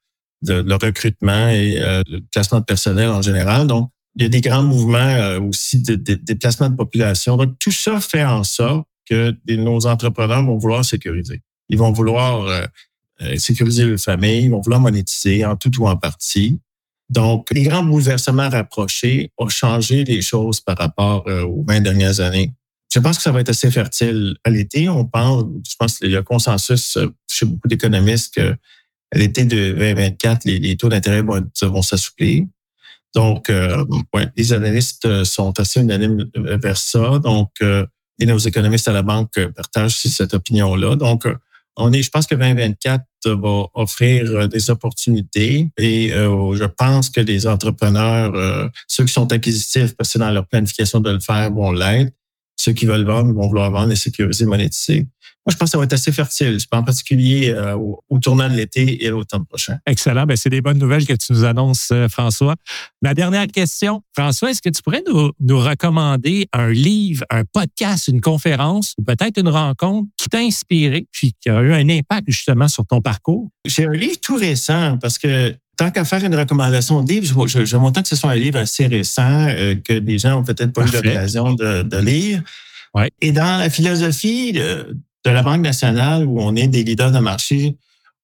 le, 0.44 0.76
recrutement 0.76 1.50
et 1.50 1.78
le 2.08 2.20
placement 2.32 2.62
de 2.62 2.66
personnel 2.66 3.10
en 3.10 3.22
général. 3.22 3.68
Donc, 3.68 3.90
il 4.16 4.24
y 4.24 4.26
a 4.28 4.30
des 4.30 4.40
grands 4.40 4.64
mouvements 4.64 5.38
aussi 5.46 5.82
de, 5.82 5.96
de, 5.96 6.14
déplacement 6.14 6.70
de 6.70 6.76
population. 6.76 7.36
Donc, 7.36 7.60
tout 7.60 7.72
ça 7.72 8.00
fait 8.00 8.24
en 8.24 8.46
sorte 8.46 8.88
que 9.10 9.36
nos 9.50 9.86
entrepreneurs 9.88 10.44
vont 10.46 10.58
vouloir 10.58 10.86
sécuriser. 10.86 11.42
Ils 11.68 11.78
vont 11.78 11.92
vouloir 11.92 12.68
euh, 13.22 13.36
sécuriser 13.38 13.86
leur 13.86 14.00
famille, 14.00 14.44
ils 14.44 14.52
vont 14.52 14.62
vouloir 14.62 14.80
monétiser 14.80 15.44
en 15.44 15.56
tout 15.56 15.72
ou 15.82 15.88
en 15.88 15.98
partie. 15.98 16.60
Donc, 17.10 17.48
les 17.52 17.64
grands 17.64 17.84
bouleversements 17.84 18.50
rapprochés 18.50 19.32
ont 19.38 19.50
changé 19.50 20.04
les 20.04 20.22
choses 20.22 20.62
par 20.62 20.78
rapport 20.78 21.28
euh, 21.28 21.44
aux 21.44 21.64
20 21.68 21.82
dernières 21.82 22.20
années. 22.20 22.54
Je 22.94 23.00
pense 23.00 23.18
que 23.18 23.24
ça 23.24 23.32
va 23.32 23.42
être 23.42 23.50
assez 23.50 23.72
fertile 23.72 24.36
à 24.44 24.50
l'été. 24.52 24.88
On 24.88 25.06
parle, 25.06 25.48
je 25.68 25.76
pense 25.80 25.98
qu'il 25.98 26.12
y 26.12 26.16
a 26.16 26.22
consensus 26.22 26.98
euh, 26.98 27.08
chez 27.28 27.46
beaucoup 27.46 27.68
d'économistes 27.68 28.36
que 28.36 28.56
l'été 29.14 29.46
de 29.46 29.72
2024, 29.72 30.46
les, 30.46 30.78
taux 30.78 30.90
d'intérêt 30.90 31.24
vont, 31.24 31.82
s'assouplir. 31.82 32.46
Donc, 33.16 33.50
les 34.36 34.54
analystes 34.54 35.24
sont 35.24 35.58
assez 35.60 35.80
unanimes 35.80 36.30
vers 36.36 36.78
ça. 36.78 37.18
Donc, 37.20 37.50
et 37.62 38.26
nos 38.26 38.38
économistes 38.38 38.90
à 38.90 38.92
la 38.92 39.04
banque 39.04 39.40
partagent 39.56 39.96
cette 39.96 40.34
opinion-là. 40.34 40.98
Donc, 40.98 41.26
on 41.78 41.94
est, 41.94 42.02
je 42.02 42.10
pense 42.10 42.26
que 42.26 42.36
2024 42.36 43.04
va 43.26 43.68
offrir 43.74 44.30
euh, 44.32 44.48
des 44.48 44.70
opportunités 44.70 45.70
et 45.78 46.14
euh, 46.14 46.56
je 46.56 46.64
pense 46.64 47.10
que 47.10 47.22
les 47.22 47.46
entrepreneurs, 47.46 48.34
euh, 48.36 48.68
ceux 48.88 49.06
qui 49.06 49.14
sont 49.14 49.32
acquisitifs, 49.32 49.96
parce 49.96 50.10
que 50.10 50.14
c'est 50.14 50.20
dans 50.20 50.32
leur 50.32 50.48
planification 50.48 51.00
de 51.00 51.12
le 51.12 51.20
faire, 51.20 51.52
vont 51.52 51.72
l'être. 51.72 52.12
Ceux 52.56 52.74
qui 52.74 52.86
veulent 52.86 53.06
vendre 53.06 53.34
vont 53.34 53.48
vouloir 53.48 53.70
vendre 53.70 53.92
et 53.92 53.96
sécuriser, 53.96 54.46
monétiser. 54.46 55.08
Moi, 55.48 55.54
je 55.54 55.58
pense 55.60 55.68
que 55.68 55.72
ça 55.72 55.78
va 55.78 55.86
être 55.86 55.94
assez 55.94 56.12
fertile, 56.12 56.58
en 56.74 56.84
particulier 56.84 57.52
euh, 57.52 57.74
au, 57.78 58.20
tournant 58.20 58.50
de 58.50 58.54
l'été 58.54 59.06
et 59.06 59.08
l'automne 59.08 59.46
prochain. 59.46 59.78
Excellent. 59.86 60.26
Ben, 60.26 60.36
c'est 60.36 60.50
des 60.50 60.60
bonnes 60.60 60.78
nouvelles 60.78 61.08
que 61.08 61.14
tu 61.14 61.32
nous 61.32 61.46
annonces, 61.46 61.88
euh, 61.94 62.10
François. 62.10 62.56
Ma 63.02 63.14
dernière 63.14 63.48
question, 63.48 64.02
François, 64.14 64.52
est-ce 64.52 64.62
que 64.62 64.68
tu 64.68 64.82
pourrais 64.82 65.04
nous, 65.08 65.32
nous, 65.40 65.58
recommander 65.58 66.50
un 66.52 66.68
livre, 66.68 67.24
un 67.30 67.46
podcast, 67.46 68.10
une 68.10 68.20
conférence 68.20 68.94
ou 68.98 69.04
peut-être 69.04 69.40
une 69.40 69.48
rencontre 69.48 70.10
qui 70.18 70.28
t'a 70.28 70.40
inspiré 70.40 71.08
puis 71.14 71.34
qui 71.40 71.50
a 71.50 71.62
eu 71.62 71.72
un 71.72 71.88
impact 71.88 72.26
justement 72.28 72.68
sur 72.68 72.86
ton 72.86 73.00
parcours? 73.00 73.48
J'ai 73.64 73.86
un 73.86 73.94
livre 73.94 74.20
tout 74.22 74.36
récent 74.36 74.98
parce 74.98 75.18
que 75.18 75.56
tant 75.78 75.92
qu'à 75.92 76.04
faire 76.04 76.26
une 76.26 76.36
recommandation 76.36 77.02
de 77.04 77.10
livre, 77.10 77.48
je, 77.48 77.64
je, 77.64 77.78
m'entends 77.78 78.02
que 78.02 78.10
ce 78.10 78.18
soit 78.18 78.32
un 78.32 78.36
livre 78.36 78.60
assez 78.60 78.86
récent 78.88 79.48
euh, 79.48 79.76
que 79.76 79.98
des 79.98 80.20
gens 80.20 80.42
ont 80.42 80.44
peut-être 80.44 80.74
pas 80.74 80.86
eu 80.86 80.92
l'occasion 80.92 81.54
de, 81.54 81.84
de, 81.84 81.98
lire. 82.00 82.42
Ouais. 82.94 83.12
Et 83.22 83.32
dans 83.32 83.58
la 83.58 83.70
philosophie 83.70 84.60
de 85.28 85.34
la 85.34 85.44
Banque 85.44 85.62
nationale 85.62 86.26
où 86.26 86.40
on 86.42 86.56
est 86.56 86.68
des 86.68 86.84
leaders 86.84 87.12
de 87.12 87.20
marché, 87.20 87.78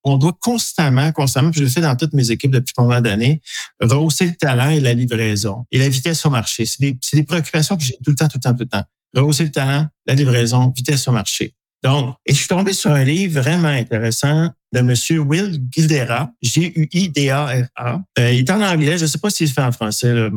on 0.06 0.18
doit 0.18 0.38
constamment, 0.40 1.12
constamment, 1.12 1.52
je 1.54 1.62
le 1.62 1.68
fais 1.68 1.82
dans 1.82 1.96
toutes 1.96 2.14
mes 2.14 2.32
équipes 2.32 2.52
depuis 2.52 2.74
combien 2.74 3.02
d'années, 3.02 3.42
rehausser 3.82 4.26
le 4.26 4.36
talent 4.36 4.70
et 4.70 4.80
la 4.80 4.94
livraison 4.94 5.66
et 5.72 5.80
la 5.80 5.90
vitesse 5.90 6.26
au 6.26 6.30
marché. 6.30 6.66
C'est 6.66 6.80
des, 6.82 6.98
des, 7.14 7.24
préoccupations 7.24 7.76
que 7.76 7.84
j'ai 7.84 7.98
tout 8.04 8.12
le 8.12 8.16
temps, 8.16 8.28
tout 8.28 8.38
le 8.38 8.42
temps, 8.42 8.54
tout 8.54 8.64
le 8.64 8.70
temps. 8.70 8.84
Rehausser 9.16 9.44
le 9.44 9.52
talent, 9.52 9.88
la 10.06 10.14
livraison, 10.14 10.74
vitesse 10.76 11.08
au 11.08 11.12
marché. 11.12 11.54
Donc, 11.84 12.16
et 12.26 12.34
je 12.34 12.40
suis 12.40 12.48
tombé 12.48 12.72
sur 12.72 12.92
un 12.92 13.04
livre 13.04 13.42
vraiment 13.42 13.68
intéressant 13.68 14.50
de 14.72 14.80
M. 14.80 15.28
Will 15.28 15.60
Guidera, 15.70 16.32
G-U-I-D-A-R-A. 16.42 18.02
Euh, 18.20 18.32
il 18.32 18.40
est 18.40 18.52
en 18.52 18.62
anglais, 18.62 18.98
je 18.98 19.04
ne 19.04 19.08
sais 19.08 19.18
pas 19.18 19.30
s'il 19.30 19.50
se 19.50 19.54
fait 19.54 19.62
en 19.62 19.74
français, 19.74 20.14
là, 20.14 20.30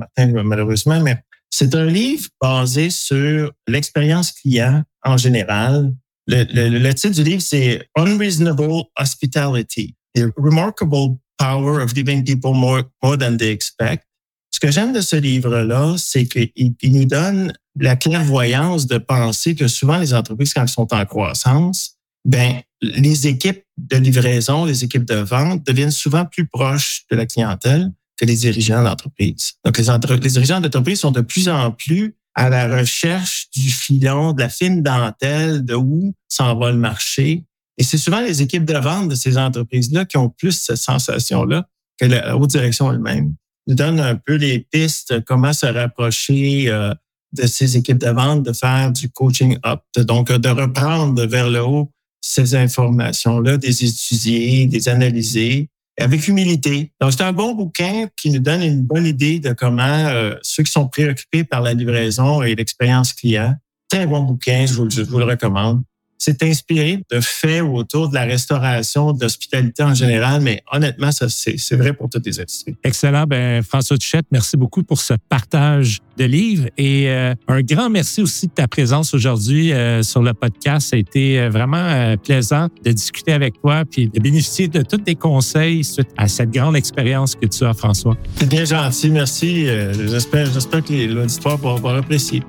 malheureusement, 0.43 1.01
mais 1.01 1.17
c'est 1.49 1.75
un 1.77 1.87
livre 1.87 2.29
basé 2.43 2.91
sur 2.91 3.53
l'expérience 3.69 4.33
client 4.33 4.83
en 5.05 5.17
général, 5.17 5.95
le, 6.27 6.45
le, 6.53 6.79
le 6.79 6.95
titre 6.95 7.15
du 7.15 7.23
livre, 7.23 7.43
c'est 7.43 7.89
Unreasonable 7.97 8.85
Hospitality, 8.99 9.95
The 10.15 10.25
Remarkable 10.37 11.17
Power 11.39 11.83
of 11.83 11.95
Giving 11.95 12.25
People 12.25 12.55
More, 12.55 12.85
more 13.03 13.19
Than 13.19 13.37
They 13.37 13.51
Expect. 13.51 14.05
Ce 14.51 14.59
que 14.59 14.71
j'aime 14.71 14.93
de 14.93 15.03
ce 15.03 15.17
livre-là, 15.17 15.97
c'est 15.99 16.27
qu'il 16.27 16.93
nous 16.93 17.05
donne 17.05 17.53
la 17.79 17.95
clairvoyance 17.95 18.87
de 18.87 18.97
penser 18.97 19.55
que 19.55 19.69
souvent 19.69 19.99
les 19.99 20.15
entreprises, 20.15 20.55
quand 20.55 20.63
elles 20.63 20.69
sont 20.69 20.93
en 20.95 21.05
croissance, 21.05 21.97
ben 22.25 22.63
les 22.81 23.27
équipes 23.27 23.63
de 23.77 23.97
livraison, 23.99 24.65
les 24.65 24.83
équipes 24.83 25.05
de 25.05 25.17
vente 25.17 25.65
deviennent 25.67 25.91
souvent 25.91 26.25
plus 26.25 26.47
proches 26.47 27.05
de 27.11 27.17
la 27.17 27.27
clientèle 27.27 27.93
que 28.17 28.25
les 28.25 28.37
dirigeants 28.37 28.83
d'entreprise. 28.83 29.53
Donc, 29.65 29.77
les, 29.77 29.85
les 29.85 30.31
dirigeants 30.31 30.61
d'entreprise 30.61 31.01
sont 31.01 31.11
de 31.11 31.21
plus 31.21 31.49
en 31.49 31.71
plus 31.71 32.16
à 32.37 32.51
la 32.51 32.69
recherche 32.69 33.49
du 33.55 33.71
filon, 33.71 34.35
de 34.35 34.43
la 34.43 34.51
fine 34.51 34.83
dentelle, 34.83 35.65
de 35.65 35.75
où 35.75 36.15
s'en 36.29 36.57
va 36.57 36.71
le 36.71 36.77
marché. 36.77 37.45
Et 37.79 37.83
c'est 37.83 37.99
souvent 37.99 38.21
les 38.21 38.43
équipes 38.43 38.67
de 38.67 38.77
vente 38.77 39.09
de 39.09 39.15
ces 39.15 39.39
entreprises-là 39.39 40.05
qui 40.05 40.19
ont 40.19 40.29
plus 40.29 40.53
cette 40.53 40.77
sensation-là 40.77 41.67
que 41.99 42.05
la 42.05 42.37
haute 42.37 42.51
direction 42.51 42.93
elle-même. 42.93 43.35
Nous 43.67 43.75
donne 43.75 43.99
un 43.99 44.17
peu 44.17 44.35
les 44.35 44.61
pistes, 44.61 45.25
comment 45.25 45.55
se 45.55 45.67
rapprocher 45.67 46.69
euh, 46.69 46.95
de 47.33 47.47
ces 47.47 47.77
équipes 47.77 47.99
de 47.99 48.11
vente, 48.11 48.43
de 48.43 48.53
faire 48.53 48.93
du 48.93 49.11
coaching 49.11 49.59
up, 49.65 49.81
donc 49.97 50.31
de 50.31 50.49
reprendre 50.49 51.27
vers 51.27 51.51
le 51.51 51.63
haut 51.65 51.91
ces 52.21 52.55
informations-là, 52.55 53.57
des 53.57 53.85
étudier, 53.85 54.67
des 54.67 54.89
analyser 54.89 55.71
avec 55.99 56.29
humilité. 56.29 56.93
Donc, 57.01 57.13
c'est 57.13 57.23
un 57.23 57.33
bon 57.33 57.55
bouquin 57.55 58.09
qui 58.17 58.31
nous 58.31 58.41
donne 58.41 58.63
une 58.63 58.83
bonne 58.83 59.07
idée 59.07 59.39
de 59.41 59.53
comment 59.53 59.83
euh, 59.83 60.35
ceux 60.43 60.63
qui 60.63 60.73
sont 60.73 60.89
préoccupés 60.89 61.45
par 61.45 61.63
la 61.63 61.75
livraison 61.75 62.43
et 62.43 62.55
l'expérience 62.55 63.13
client, 63.13 63.55
très 63.89 64.07
bon 64.07 64.21
bouquin, 64.23 64.67
je 64.67 64.75
vous 64.75 65.19
le 65.19 65.25
recommande 65.25 65.83
c'est 66.19 66.43
inspiré 66.43 67.03
de 67.11 67.21
faits 67.21 67.63
autour 67.63 68.09
de 68.09 68.15
la 68.15 68.25
restauration, 68.25 69.13
de 69.13 69.23
l'hospitalité 69.23 69.83
en 69.83 69.95
général, 69.95 70.41
mais 70.41 70.63
honnêtement, 70.73 71.13
ça, 71.13 71.27
c'est 71.29 71.77
vrai 71.77 71.93
pour 71.93 72.09
toutes 72.09 72.27
les 72.27 72.41
industries. 72.41 72.77
Excellent. 72.85 73.25
Ben, 73.25 73.63
François 73.63 73.99
Tuchette, 73.99 74.27
merci 74.31 74.57
beaucoup 74.57 74.83
pour 74.83 75.01
ce 75.01 75.15
partage 75.29 75.99
de 76.17 76.25
livres 76.25 76.69
et 76.79 77.11
euh, 77.11 77.35
un 77.49 77.61
grand 77.61 77.91
merci 77.91 78.23
aussi 78.23 78.47
de 78.47 78.53
ta 78.53 78.67
présence 78.69 79.13
aujourd'hui 79.15 79.73
euh, 79.73 80.03
sur 80.03 80.23
le 80.23 80.33
podcast. 80.33 80.89
Ça 80.89 80.97
a 80.97 80.99
été 80.99 81.39
euh, 81.39 81.51
vraiment 81.51 82.17
plaisant 82.23 82.69
de 82.85 82.93
discuter 82.93 83.33
avec 83.33 83.61
toi 83.61 83.85
puis 83.91 84.09
de 84.09 84.21
bénéficier 84.21 84.69
de 84.69 84.83
tous 84.83 84.99
tes 84.99 85.15
conseils 85.15 85.85
suite 85.85 86.09
à 86.17 86.29
cette 86.29 86.51
grande 86.51 86.77
expérience 86.77 87.35
que 87.35 87.47
tu 87.47 87.65
as, 87.65 87.75
François. 87.75 88.17
C'est 88.37 88.49
bien 88.49 88.65
gentil. 88.65 89.11
Merci. 89.11 89.67
J'espère 89.67 90.51
que 90.53 91.13
l'auditoire 91.13 91.59
va 91.59 91.97
apprécier. 91.97 92.43